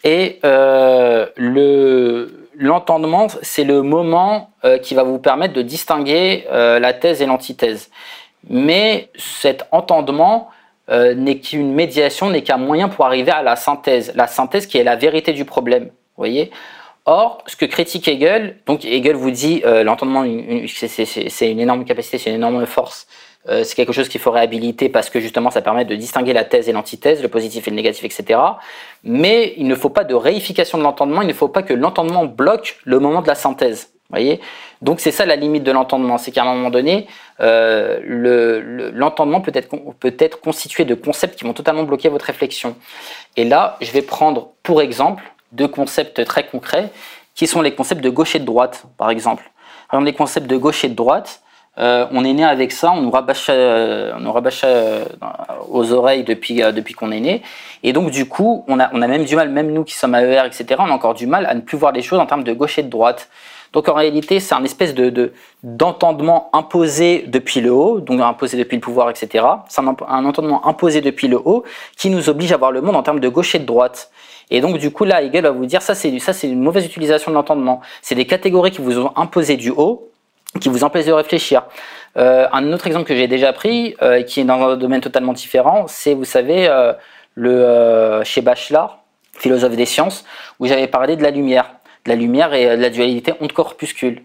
[0.04, 4.52] Et euh, le, l'entendement, c'est le moment
[4.84, 7.90] qui va vous permettre de distinguer la thèse et l'antithèse.
[8.50, 10.50] Mais cet entendement
[10.90, 14.12] n'est qu'une médiation, n'est qu'un moyen pour arriver à la synthèse.
[14.16, 15.90] La synthèse qui est la vérité du problème.
[16.18, 16.52] Voyez
[17.10, 20.26] Or, ce que critique Hegel, donc Hegel vous dit euh, l'entendement,
[20.68, 23.08] c'est une énorme capacité, c'est une énorme force.
[23.50, 26.44] Euh, c'est quelque chose qu'il faut réhabiliter parce que justement ça permet de distinguer la
[26.44, 28.40] thèse et l'antithèse, le positif et le négatif, etc.
[29.04, 32.26] Mais il ne faut pas de réification de l'entendement, il ne faut pas que l'entendement
[32.26, 33.92] bloque le moment de la synthèse.
[34.10, 34.40] Voyez
[34.82, 37.08] Donc c'est ça la limite de l'entendement, c'est qu'à un moment donné,
[37.42, 39.70] euh, l'entendement peut, être,
[40.00, 42.76] peut être constitué de concepts qui vont totalement bloquer votre réflexion.
[43.36, 46.90] Et là, je vais prendre pour exemple deux concepts très concrets,
[47.36, 49.50] qui sont les concepts de gauche et de droite, par exemple.
[49.90, 51.42] Par les concepts de gauche et de droite,
[51.80, 55.06] euh, on est né avec ça, on nous rabâche, euh, on nous euh,
[55.70, 57.44] aux oreilles depuis, depuis qu'on est né.
[57.84, 60.16] Et donc, du coup, on a, on a même du mal, même nous qui sommes
[60.16, 62.44] AER, etc., on a encore du mal à ne plus voir les choses en termes
[62.44, 63.30] de gauche et de droite.
[63.74, 68.76] Donc, en réalité, c'est un espèce de, d'entendement imposé depuis le haut, donc imposé depuis
[68.76, 69.46] le pouvoir, etc.
[69.68, 71.64] C'est un, entendement imposé depuis le haut
[71.96, 74.10] qui nous oblige à voir le monde en termes de gauche et de droite.
[74.50, 76.86] Et donc, du coup, là, Hegel va vous dire, ça, c'est, ça, c'est une mauvaise
[76.86, 77.82] utilisation de l'entendement.
[78.02, 80.10] C'est des catégories qui vous ont imposé du haut,
[80.60, 81.64] qui vous empêchent de réfléchir.
[82.18, 85.34] Euh, un autre exemple que j'ai déjà pris, euh, qui est dans un domaine totalement
[85.34, 86.94] différent, c'est, vous savez, euh,
[87.36, 89.00] le, chez Bachelard,
[89.34, 90.26] philosophe des sciences,
[90.60, 91.72] où j'avais parlé de la lumière,
[92.06, 94.24] de la lumière et de la dualité onde-corpuscule.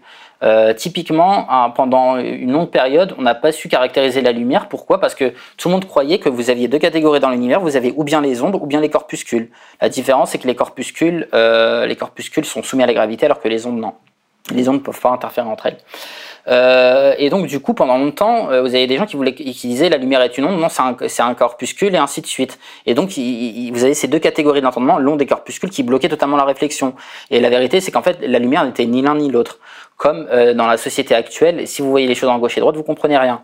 [0.75, 4.67] Typiquement, pendant une longue période, on n'a pas su caractériser la lumière.
[4.67, 4.99] Pourquoi?
[4.99, 7.61] Parce que tout le monde croyait que vous aviez deux catégories dans l'univers.
[7.61, 9.51] Vous avez ou bien les ondes ou bien les corpuscules.
[9.79, 13.47] La différence, c'est que les corpuscules, les corpuscules sont soumis à la gravité alors que
[13.47, 13.93] les ondes non.
[14.51, 15.77] Les ondes ne peuvent pas interférer entre elles.
[16.47, 19.67] Euh, et donc, du coup, pendant longtemps, euh, vous avez des gens qui, voulaient, qui
[19.67, 22.59] disaient la lumière est une onde, non, c'est un, un, corpuscule, et ainsi de suite.
[22.85, 26.43] Et donc, vous avez ces deux catégories d'entendement, l'onde et corpuscule, qui bloquaient totalement la
[26.43, 26.93] réflexion.
[27.29, 29.59] Et la vérité, c'est qu'en fait, la lumière n'était ni l'un ni l'autre.
[29.95, 32.75] Comme euh, dans la société actuelle, si vous voyez les choses en gauche et droite,
[32.75, 33.43] vous comprenez rien.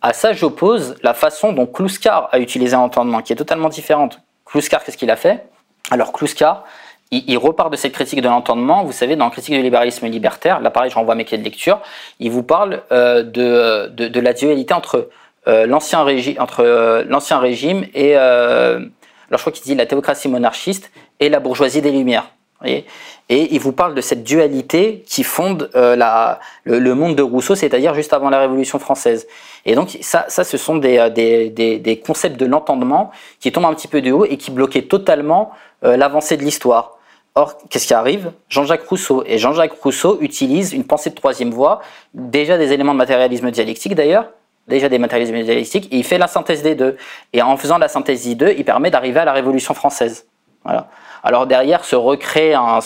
[0.00, 4.18] À ça, j'oppose la façon dont Kluskar a utilisé l'entendement, qui est totalement différente.
[4.44, 5.46] Kluskar, qu'est-ce qu'il a fait?
[5.90, 6.64] Alors, Kluskar,
[7.12, 8.84] il, repart de cette critique de l'entendement.
[8.84, 11.80] Vous savez, dans critique du libéralisme libertaire, là pareil, je renvoie mes clés de lecture,
[12.18, 15.10] il vous parle euh, de, de, la dualité entre
[15.46, 20.28] euh, l'ancien régime, entre euh, l'ancien régime et, alors je crois qu'il dit la théocratie
[20.28, 20.90] monarchiste
[21.20, 22.30] et la bourgeoisie des Lumières.
[22.64, 22.84] et
[23.28, 28.12] il vous parle de cette dualité qui fonde la, le, monde de Rousseau, c'est-à-dire juste
[28.12, 29.26] avant la Révolution française.
[29.64, 33.10] Et donc ça, ça ce sont des, des, des concepts de l'entendement
[33.40, 35.52] qui tombent un petit peu de haut et qui bloquaient totalement
[35.82, 36.98] l'avancée de l'histoire.
[37.34, 38.32] Or, qu'est-ce qui arrive?
[38.48, 39.24] Jean-Jacques Rousseau.
[39.26, 41.80] Et Jean-Jacques Rousseau utilise une pensée de troisième voie,
[42.12, 44.26] déjà des éléments de matérialisme dialectique d'ailleurs,
[44.68, 46.96] déjà des matérialismes dialectiques, et il fait la synthèse des deux.
[47.32, 50.26] Et en faisant la synthèse des deux, il permet d'arriver à la Révolution française.
[50.64, 50.88] Voilà.
[51.24, 52.80] Alors derrière se recrée, un,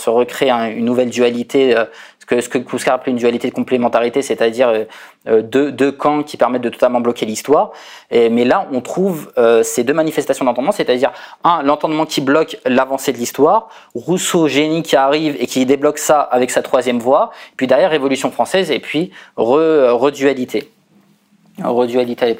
[0.70, 1.84] une nouvelle dualité, euh,
[2.26, 4.84] que, ce que Kluskar appelait une dualité de complémentarité, c'est-à-dire euh,
[5.28, 7.72] euh, deux, camps qui permettent de totalement bloquer l'histoire.
[8.10, 11.12] Mais là, on trouve ces deux manifestations d'entendement, c'est-à-dire
[11.44, 16.20] un, l'entendement qui bloque l'avancée de l'histoire, Rousseau, génie qui arrive et qui débloque ça
[16.20, 20.70] avec sa troisième voie, puis derrière Révolution française et puis redualité.
[21.62, 22.36] Redualité,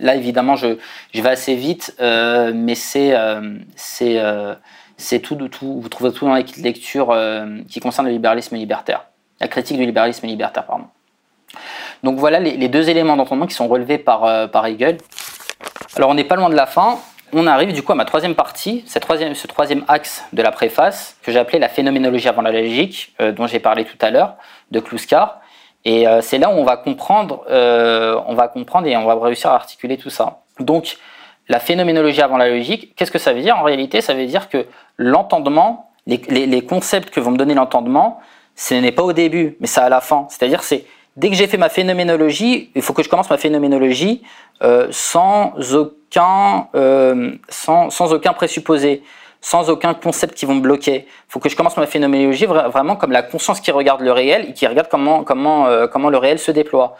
[0.00, 0.78] là évidemment je,
[1.12, 3.14] je vais assez vite, mais c'est
[3.76, 4.18] c'est
[5.02, 9.04] c'est tout, tout, vous trouvez tout dans les lectures euh, qui concernent le libéralisme libertaire,
[9.40, 10.86] la critique du libéralisme libertaire, pardon.
[12.02, 14.98] Donc voilà les, deux éléments d'entendement qui sont relevés par, euh, par Hegel.
[15.96, 16.98] Alors on n'est pas loin de la fin.
[17.32, 20.52] On arrive du coup à ma troisième partie, cette troisième, ce troisième axe de la
[20.52, 24.10] préface que j'ai appelé la phénoménologie avant la logique, euh, dont j'ai parlé tout à
[24.10, 24.36] l'heure,
[24.70, 25.40] de Kluskar.
[25.84, 29.56] Et c'est là où on va comprendre, on va comprendre et on va réussir à
[29.56, 30.42] articuler tout ça.
[30.60, 30.96] Donc
[31.48, 33.56] la phénoménologie avant la logique, qu'est-ce que ça veut dire?
[33.56, 38.20] En réalité, ça veut dire que l'entendement, les, concepts que vont me donner l'entendement,
[38.54, 40.26] ce n'est pas au début, mais c'est à la fin.
[40.28, 40.84] C'est-à-dire, c'est
[41.16, 44.22] dès que j'ai fait ma phénoménologie, il faut que je commence ma phénoménologie
[44.62, 49.02] euh, sans aucun, euh, sans, aucun présupposé,
[49.40, 51.06] sans aucun concept qui vont me bloquer.
[51.06, 54.50] Il faut que je commence ma phénoménologie vraiment comme la conscience qui regarde le réel
[54.50, 56.96] et qui regarde comment, comment, euh, comment le réel se déploie.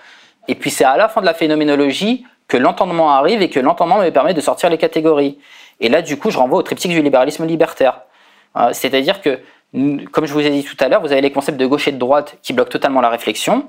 [0.49, 3.99] Et puis c'est à la fin de la phénoménologie que l'entendement arrive et que l'entendement
[3.99, 5.39] me permet de sortir les catégories.
[5.83, 8.03] Et là, du coup, je renvoie au triptyque du libéralisme libertaire.
[8.57, 9.41] Euh, c'est-à-dire que,
[10.13, 11.93] comme je vous ai dit tout à l'heure, vous avez les concepts de gauche et
[11.93, 13.69] de droite qui bloquent totalement la réflexion.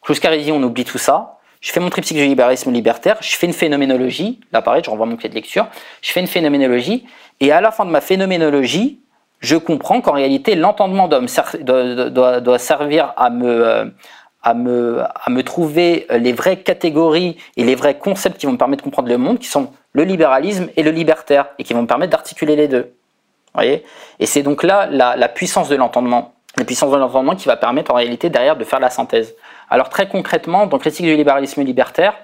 [0.00, 1.38] Kluskar dit on oublie tout ça.
[1.60, 5.04] Je fais mon triptyque du libéralisme libertaire, je fais une phénoménologie, là pareil, je renvoie
[5.04, 5.66] mon clé de lecture,
[6.00, 7.04] je fais une phénoménologie,
[7.38, 8.98] et à la fin de ma phénoménologie,
[9.40, 13.84] je comprends qu'en réalité, l'entendement doit, doit, servir euh,
[14.42, 18.58] à me, à me trouver les vraies catégories et les vrais concepts qui vont me
[18.58, 21.82] permettre de comprendre le monde, qui sont le libéralisme et le libertaire, et qui vont
[21.82, 22.94] me permettre d'articuler les deux.
[23.54, 23.84] Voyez?
[24.18, 27.90] Et c'est donc là la, puissance de l'entendement, la puissance de l'entendement qui va permettre
[27.90, 29.34] en réalité derrière de faire la synthèse.
[29.68, 32.14] Alors très concrètement, dans Critique du libéralisme libertaire,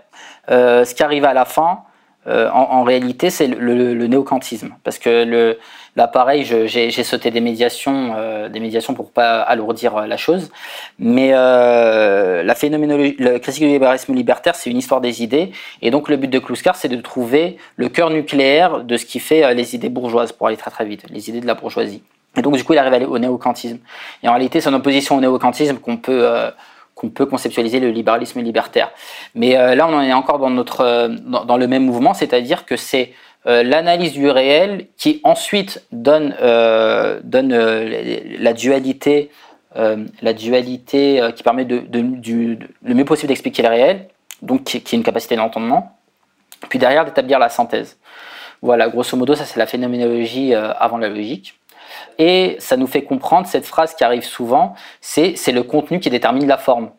[0.51, 1.83] euh, ce qui arrive à la fin,
[2.29, 4.71] euh, en, réalité, c'est le, le, néocantisme.
[4.83, 5.59] Parce que le,
[5.95, 10.51] là, pareil, j'ai sauté des médiations, euh, des médiations pour pas alourdir la chose.
[10.99, 15.53] Mais la phénoménologie, le critique du libéralisme libertaire, c'est une histoire des idées.
[15.83, 19.21] Et donc, le but de Kluskar, c'est de trouver le cœur nucléaire de ce qui
[19.21, 22.03] fait les idées bourgeoises, pour aller très très vite, les idées de la bourgeoisie.
[22.37, 23.79] Et donc, du coup, il arrive à aller au néocantisme.
[24.23, 26.27] Et en réalité, c'est en opposition au néocantisme qu'on peut
[26.97, 28.91] qu'on peut conceptualiser le libéralisme libertaire.
[29.35, 33.13] Mais euh, là, on en est encore euh, dans, le même mouvement, c'est-à-dire que c'est
[33.47, 37.21] euh, l'analyse du réel qui ensuite donne, la
[38.55, 39.31] dualité,
[41.37, 44.09] qui permet de, le mieux possible d'expliquer le réel,
[44.41, 45.99] donc qui, qui est une capacité d'entendement,
[46.71, 47.99] puis derrière d'établir la synthèse.
[48.63, 51.61] Voilà, grosso modo, ça c'est la phénoménologie avant la logique.
[52.19, 56.47] Et ça nous fait comprendre cette phrase qui arrive souvent, c'est le contenu qui détermine
[56.47, 56.91] la forme.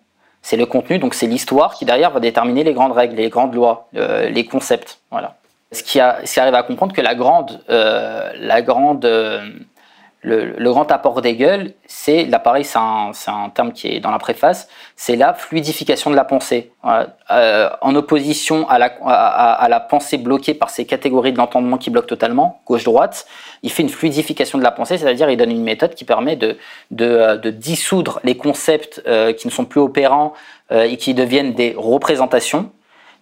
[0.42, 3.54] C'est le contenu, donc c'est l'histoire qui derrière va déterminer les grandes règles, les grandes
[3.54, 5.00] lois, euh, les concepts.
[5.12, 5.36] Voilà.
[5.72, 9.06] Ce qui, arrive à comprendre que la grande, euh, la grande
[10.28, 15.16] le, grand apport d'Hegel, c'est, l'appareil, c'est un, terme qui est dans la préface, c'est
[15.16, 16.72] la fluidification de la pensée.
[17.32, 22.62] Euh, en opposition à la, pensée bloquée par ces catégories de l'entendement qui bloquent totalement,
[22.66, 23.26] gauche-droite,
[23.64, 26.58] il fait une fluidification de la pensée, c'est-à-dire il donne une méthode qui permet de,
[27.02, 30.34] euh, dissoudre les concepts euh, qui ne sont plus opérants
[30.70, 32.72] et qui deviennent des représentations.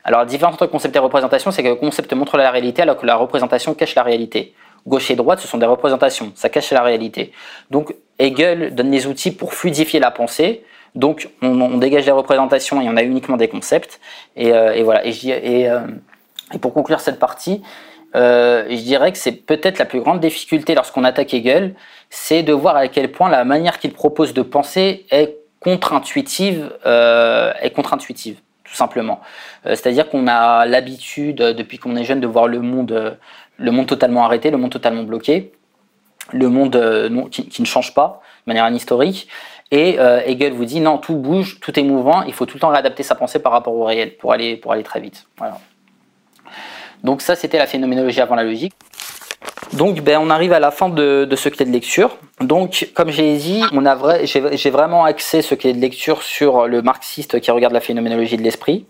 [0.03, 2.97] Alors la différence entre concept et représentation, c'est que le concept montre la réalité alors
[2.97, 4.55] que la représentation cache la réalité
[4.87, 7.31] gauche et droite, ce sont des représentations, ça cache la réalité.
[7.71, 10.63] Donc Hegel donne les outils pour fluidifier la pensée.
[10.93, 13.99] Donc on, dégage des représentations et on a uniquement des concepts.
[14.35, 15.03] Et, euh, voilà.
[15.05, 15.87] Euh,
[16.53, 17.61] et, pour conclure cette partie,
[18.15, 21.75] euh, je dirais que c'est peut-être la plus grande difficulté lorsqu'on attaque Hegel,
[22.09, 27.71] c'est de voir à quel point la manière qu'il propose de penser est contre-intuitive, est
[27.75, 29.21] contre-intuitive tout simplement.
[29.63, 33.17] C'est-à-dire qu'on a l'habitude, depuis qu'on est jeune, de voir le monde
[33.57, 35.51] le monde totalement arrêté, le monde totalement bloqué,
[36.31, 39.27] le monde euh, qui, ne change pas de manière historique.
[39.71, 42.59] Et euh, Hegel vous dit non, tout bouge, tout est mouvant, il faut tout le
[42.59, 45.27] temps réadapter sa pensée par rapport au réel pour aller, pour aller très vite.
[47.03, 48.73] Donc ça, c'était la phénoménologie avant la logique.
[49.73, 52.17] Donc ben, on arrive à la fin de, ce clé de lecture.
[52.39, 53.63] Donc comme j'ai dit,
[54.53, 58.43] j'ai vraiment axé ce clé de lecture sur le marxiste qui regarde la phénoménologie de
[58.43, 58.85] l'esprit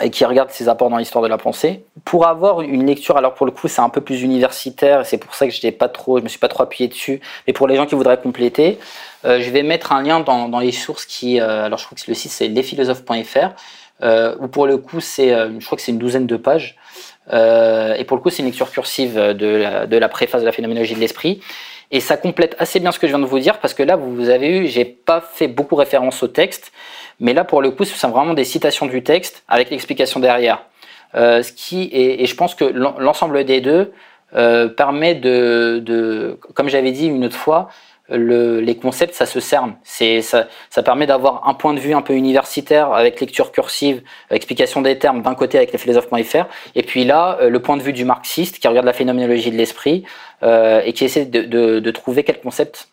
[0.00, 1.84] et qui regarde ses apports dans l'histoire de la pensée.
[2.04, 5.34] Pour avoir une lecture, alors pour le coup c'est un peu plus universitaire, c'est pour
[5.34, 7.20] ça que je pas trop, je me suis pas trop appuyé dessus.
[7.46, 8.78] Mais pour les gens qui voudraient compléter,
[9.24, 11.96] euh, je vais mettre un lien dans, dans les sources qui, euh, alors je crois
[11.96, 13.50] que le site c'est lesphilosophes.fr,
[14.02, 16.76] euh, où pour le coup c'est, je crois que c'est une douzaine de pages.
[17.32, 20.52] et pour le coup c'est une lecture cursive de la, de la préface de la
[20.52, 21.40] phénoménologie de l'esprit.
[21.90, 23.96] Et ça complète assez bien ce que je viens de vous dire parce que là,
[23.96, 26.70] vous avez eu, j'ai pas fait beaucoup référence au texte,
[27.20, 30.64] mais là, pour le coup, ce sont vraiment des citations du texte avec l'explication derrière.
[31.14, 33.92] Euh, ce qui est, et je pense que l'ensemble des deux
[34.36, 37.68] euh, permet de, de comme j'avais dit une autre fois,
[38.10, 39.74] le, les concepts, ça se cerne.
[39.82, 44.02] C'est, ça, ça permet d'avoir un point de vue un peu universitaire avec lecture cursive,
[44.30, 47.82] explication des termes d'un côté avec les philosophes.fr, et puis là, euh, le point de
[47.82, 50.04] vue du marxiste qui regarde la phénoménologie de l'esprit
[50.42, 52.88] euh, et qui essaie de, de, de trouver quel concept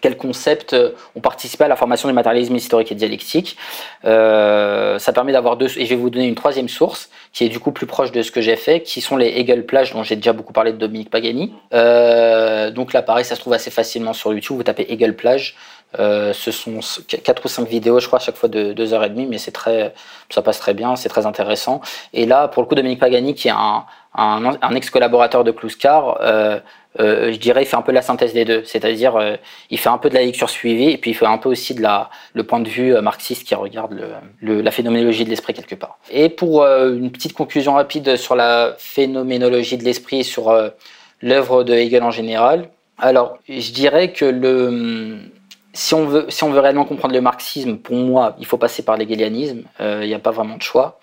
[0.00, 3.56] quels concepts euh, ont participé à la formation du matérialisme historique et dialectique.
[4.04, 7.48] Euh, ça permet d'avoir deux, et je vais vous donner une troisième source qui est
[7.48, 10.02] du coup plus proche de ce que j'ai fait, qui sont les Hegel Plage dont
[10.02, 11.52] j'ai déjà beaucoup parlé de Dominique Pagani.
[11.72, 14.56] Euh, donc là, pareil, ça se trouve assez facilement sur YouTube.
[14.56, 15.56] Vous tapez Hegel Plage.
[15.96, 16.80] Ce sont
[17.22, 19.38] quatre ou cinq vidéos, je crois, à chaque fois de deux heures et demie, mais
[19.38, 19.94] c'est très,
[20.28, 21.80] ça passe très bien, c'est très intéressant.
[22.12, 23.84] Et là, pour le coup, Dominique Pagani, qui est un,
[24.16, 26.60] un, ex-collaborateur de Kluskar, euh,
[27.00, 28.62] euh, je dirais, il fait un peu la synthèse des deux.
[28.64, 29.36] C'est-à-dire, euh,
[29.70, 31.74] il fait un peu de la lecture suivie et puis il fait un peu aussi
[31.74, 34.00] de la, le point de vue marxiste qui regarde
[34.40, 35.98] le, la phénoménologie de l'esprit quelque part.
[36.10, 40.56] Et pour une petite conclusion rapide sur la phénoménologie de l'esprit et sur
[41.20, 45.18] l'œuvre de Hegel en général, alors je dirais que le,
[45.74, 48.82] si on, veut, si on veut réellement comprendre le marxisme, pour moi, il faut passer
[48.82, 49.64] par l'hegelianisme.
[49.80, 50.98] Il n'y a pas vraiment de choix.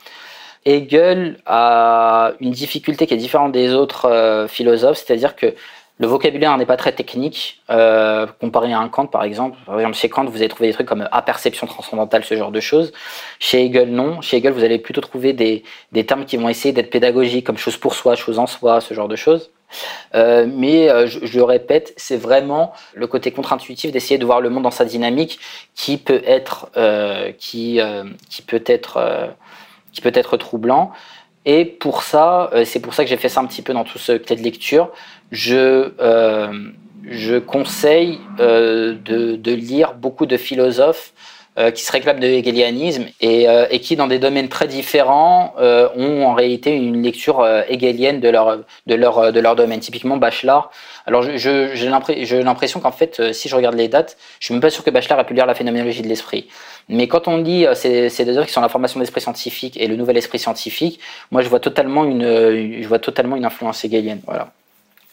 [0.65, 5.55] Hegel a une difficulté qui est différente des autres euh, philosophes, c'est-à-dire que
[6.01, 9.55] Le vocabulaire n'est pas très technique, euh, comparé à un Kant par exemple.
[9.67, 12.59] Par exemple, chez Kant, vous allez trouver des trucs comme perception transcendantale, ce genre de
[12.59, 12.91] choses.
[13.37, 14.19] Chez Hegel, non.
[14.19, 15.63] Chez Hegel, vous allez plutôt trouver des,
[16.07, 19.07] termes qui vont essayer d'être pédagogiques, comme chose pour soi, chose en soi, ce genre
[19.07, 19.51] de choses.
[20.15, 24.49] Euh, mais euh, je, le répète, c'est vraiment le côté contre-intuitif d'essayer de voir le
[24.49, 25.39] monde dans sa dynamique
[25.75, 26.71] qui peut être,
[30.39, 30.93] troublant.
[31.45, 33.99] Et pour ça, c'est pour ça que j'ai fait ça un petit peu dans tout
[33.99, 34.91] ce quai de lecture
[35.31, 36.53] je, euh,
[37.09, 41.13] je conseille euh, de, de, lire beaucoup de philosophes
[41.59, 45.53] euh, qui se réclament de hegelianisme et, euh, et, qui, dans des domaines très différents,
[45.59, 49.81] euh, ont en réalité une lecture hegelienne de leur, de, leur, de leur domaine.
[49.81, 50.71] Typiquement, Bachelard.
[51.05, 51.37] Alors, j'ai
[51.75, 54.89] je, l'impression qu'en fait, si je regarde les dates, je suis même pas sûr que
[54.91, 56.47] Bachelard a pu lire la phénoménologie de l'esprit.
[56.87, 59.75] Mais quand on lit ces, ces deux œuvres qui sont la formation de l'esprit scientifique
[59.77, 61.01] et le nouvel esprit scientifique,
[61.31, 64.21] moi, je vois totalement une, je vois totalement une influence hegelienne.
[64.25, 64.53] Voilà.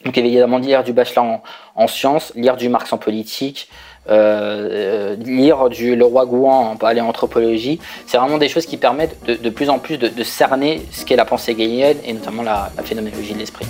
[0.05, 1.43] Donc évidemment lire du bachelor en,
[1.75, 3.69] en sciences, lire du Marx en politique,
[4.09, 9.35] euh, lire du Leroy Gouan en, en anthropologie, c'est vraiment des choses qui permettent de,
[9.35, 12.83] de plus en plus de, cerner ce qu'est la pensée hegelienne et notamment la, la
[12.83, 13.65] phénoménologie de l'esprit.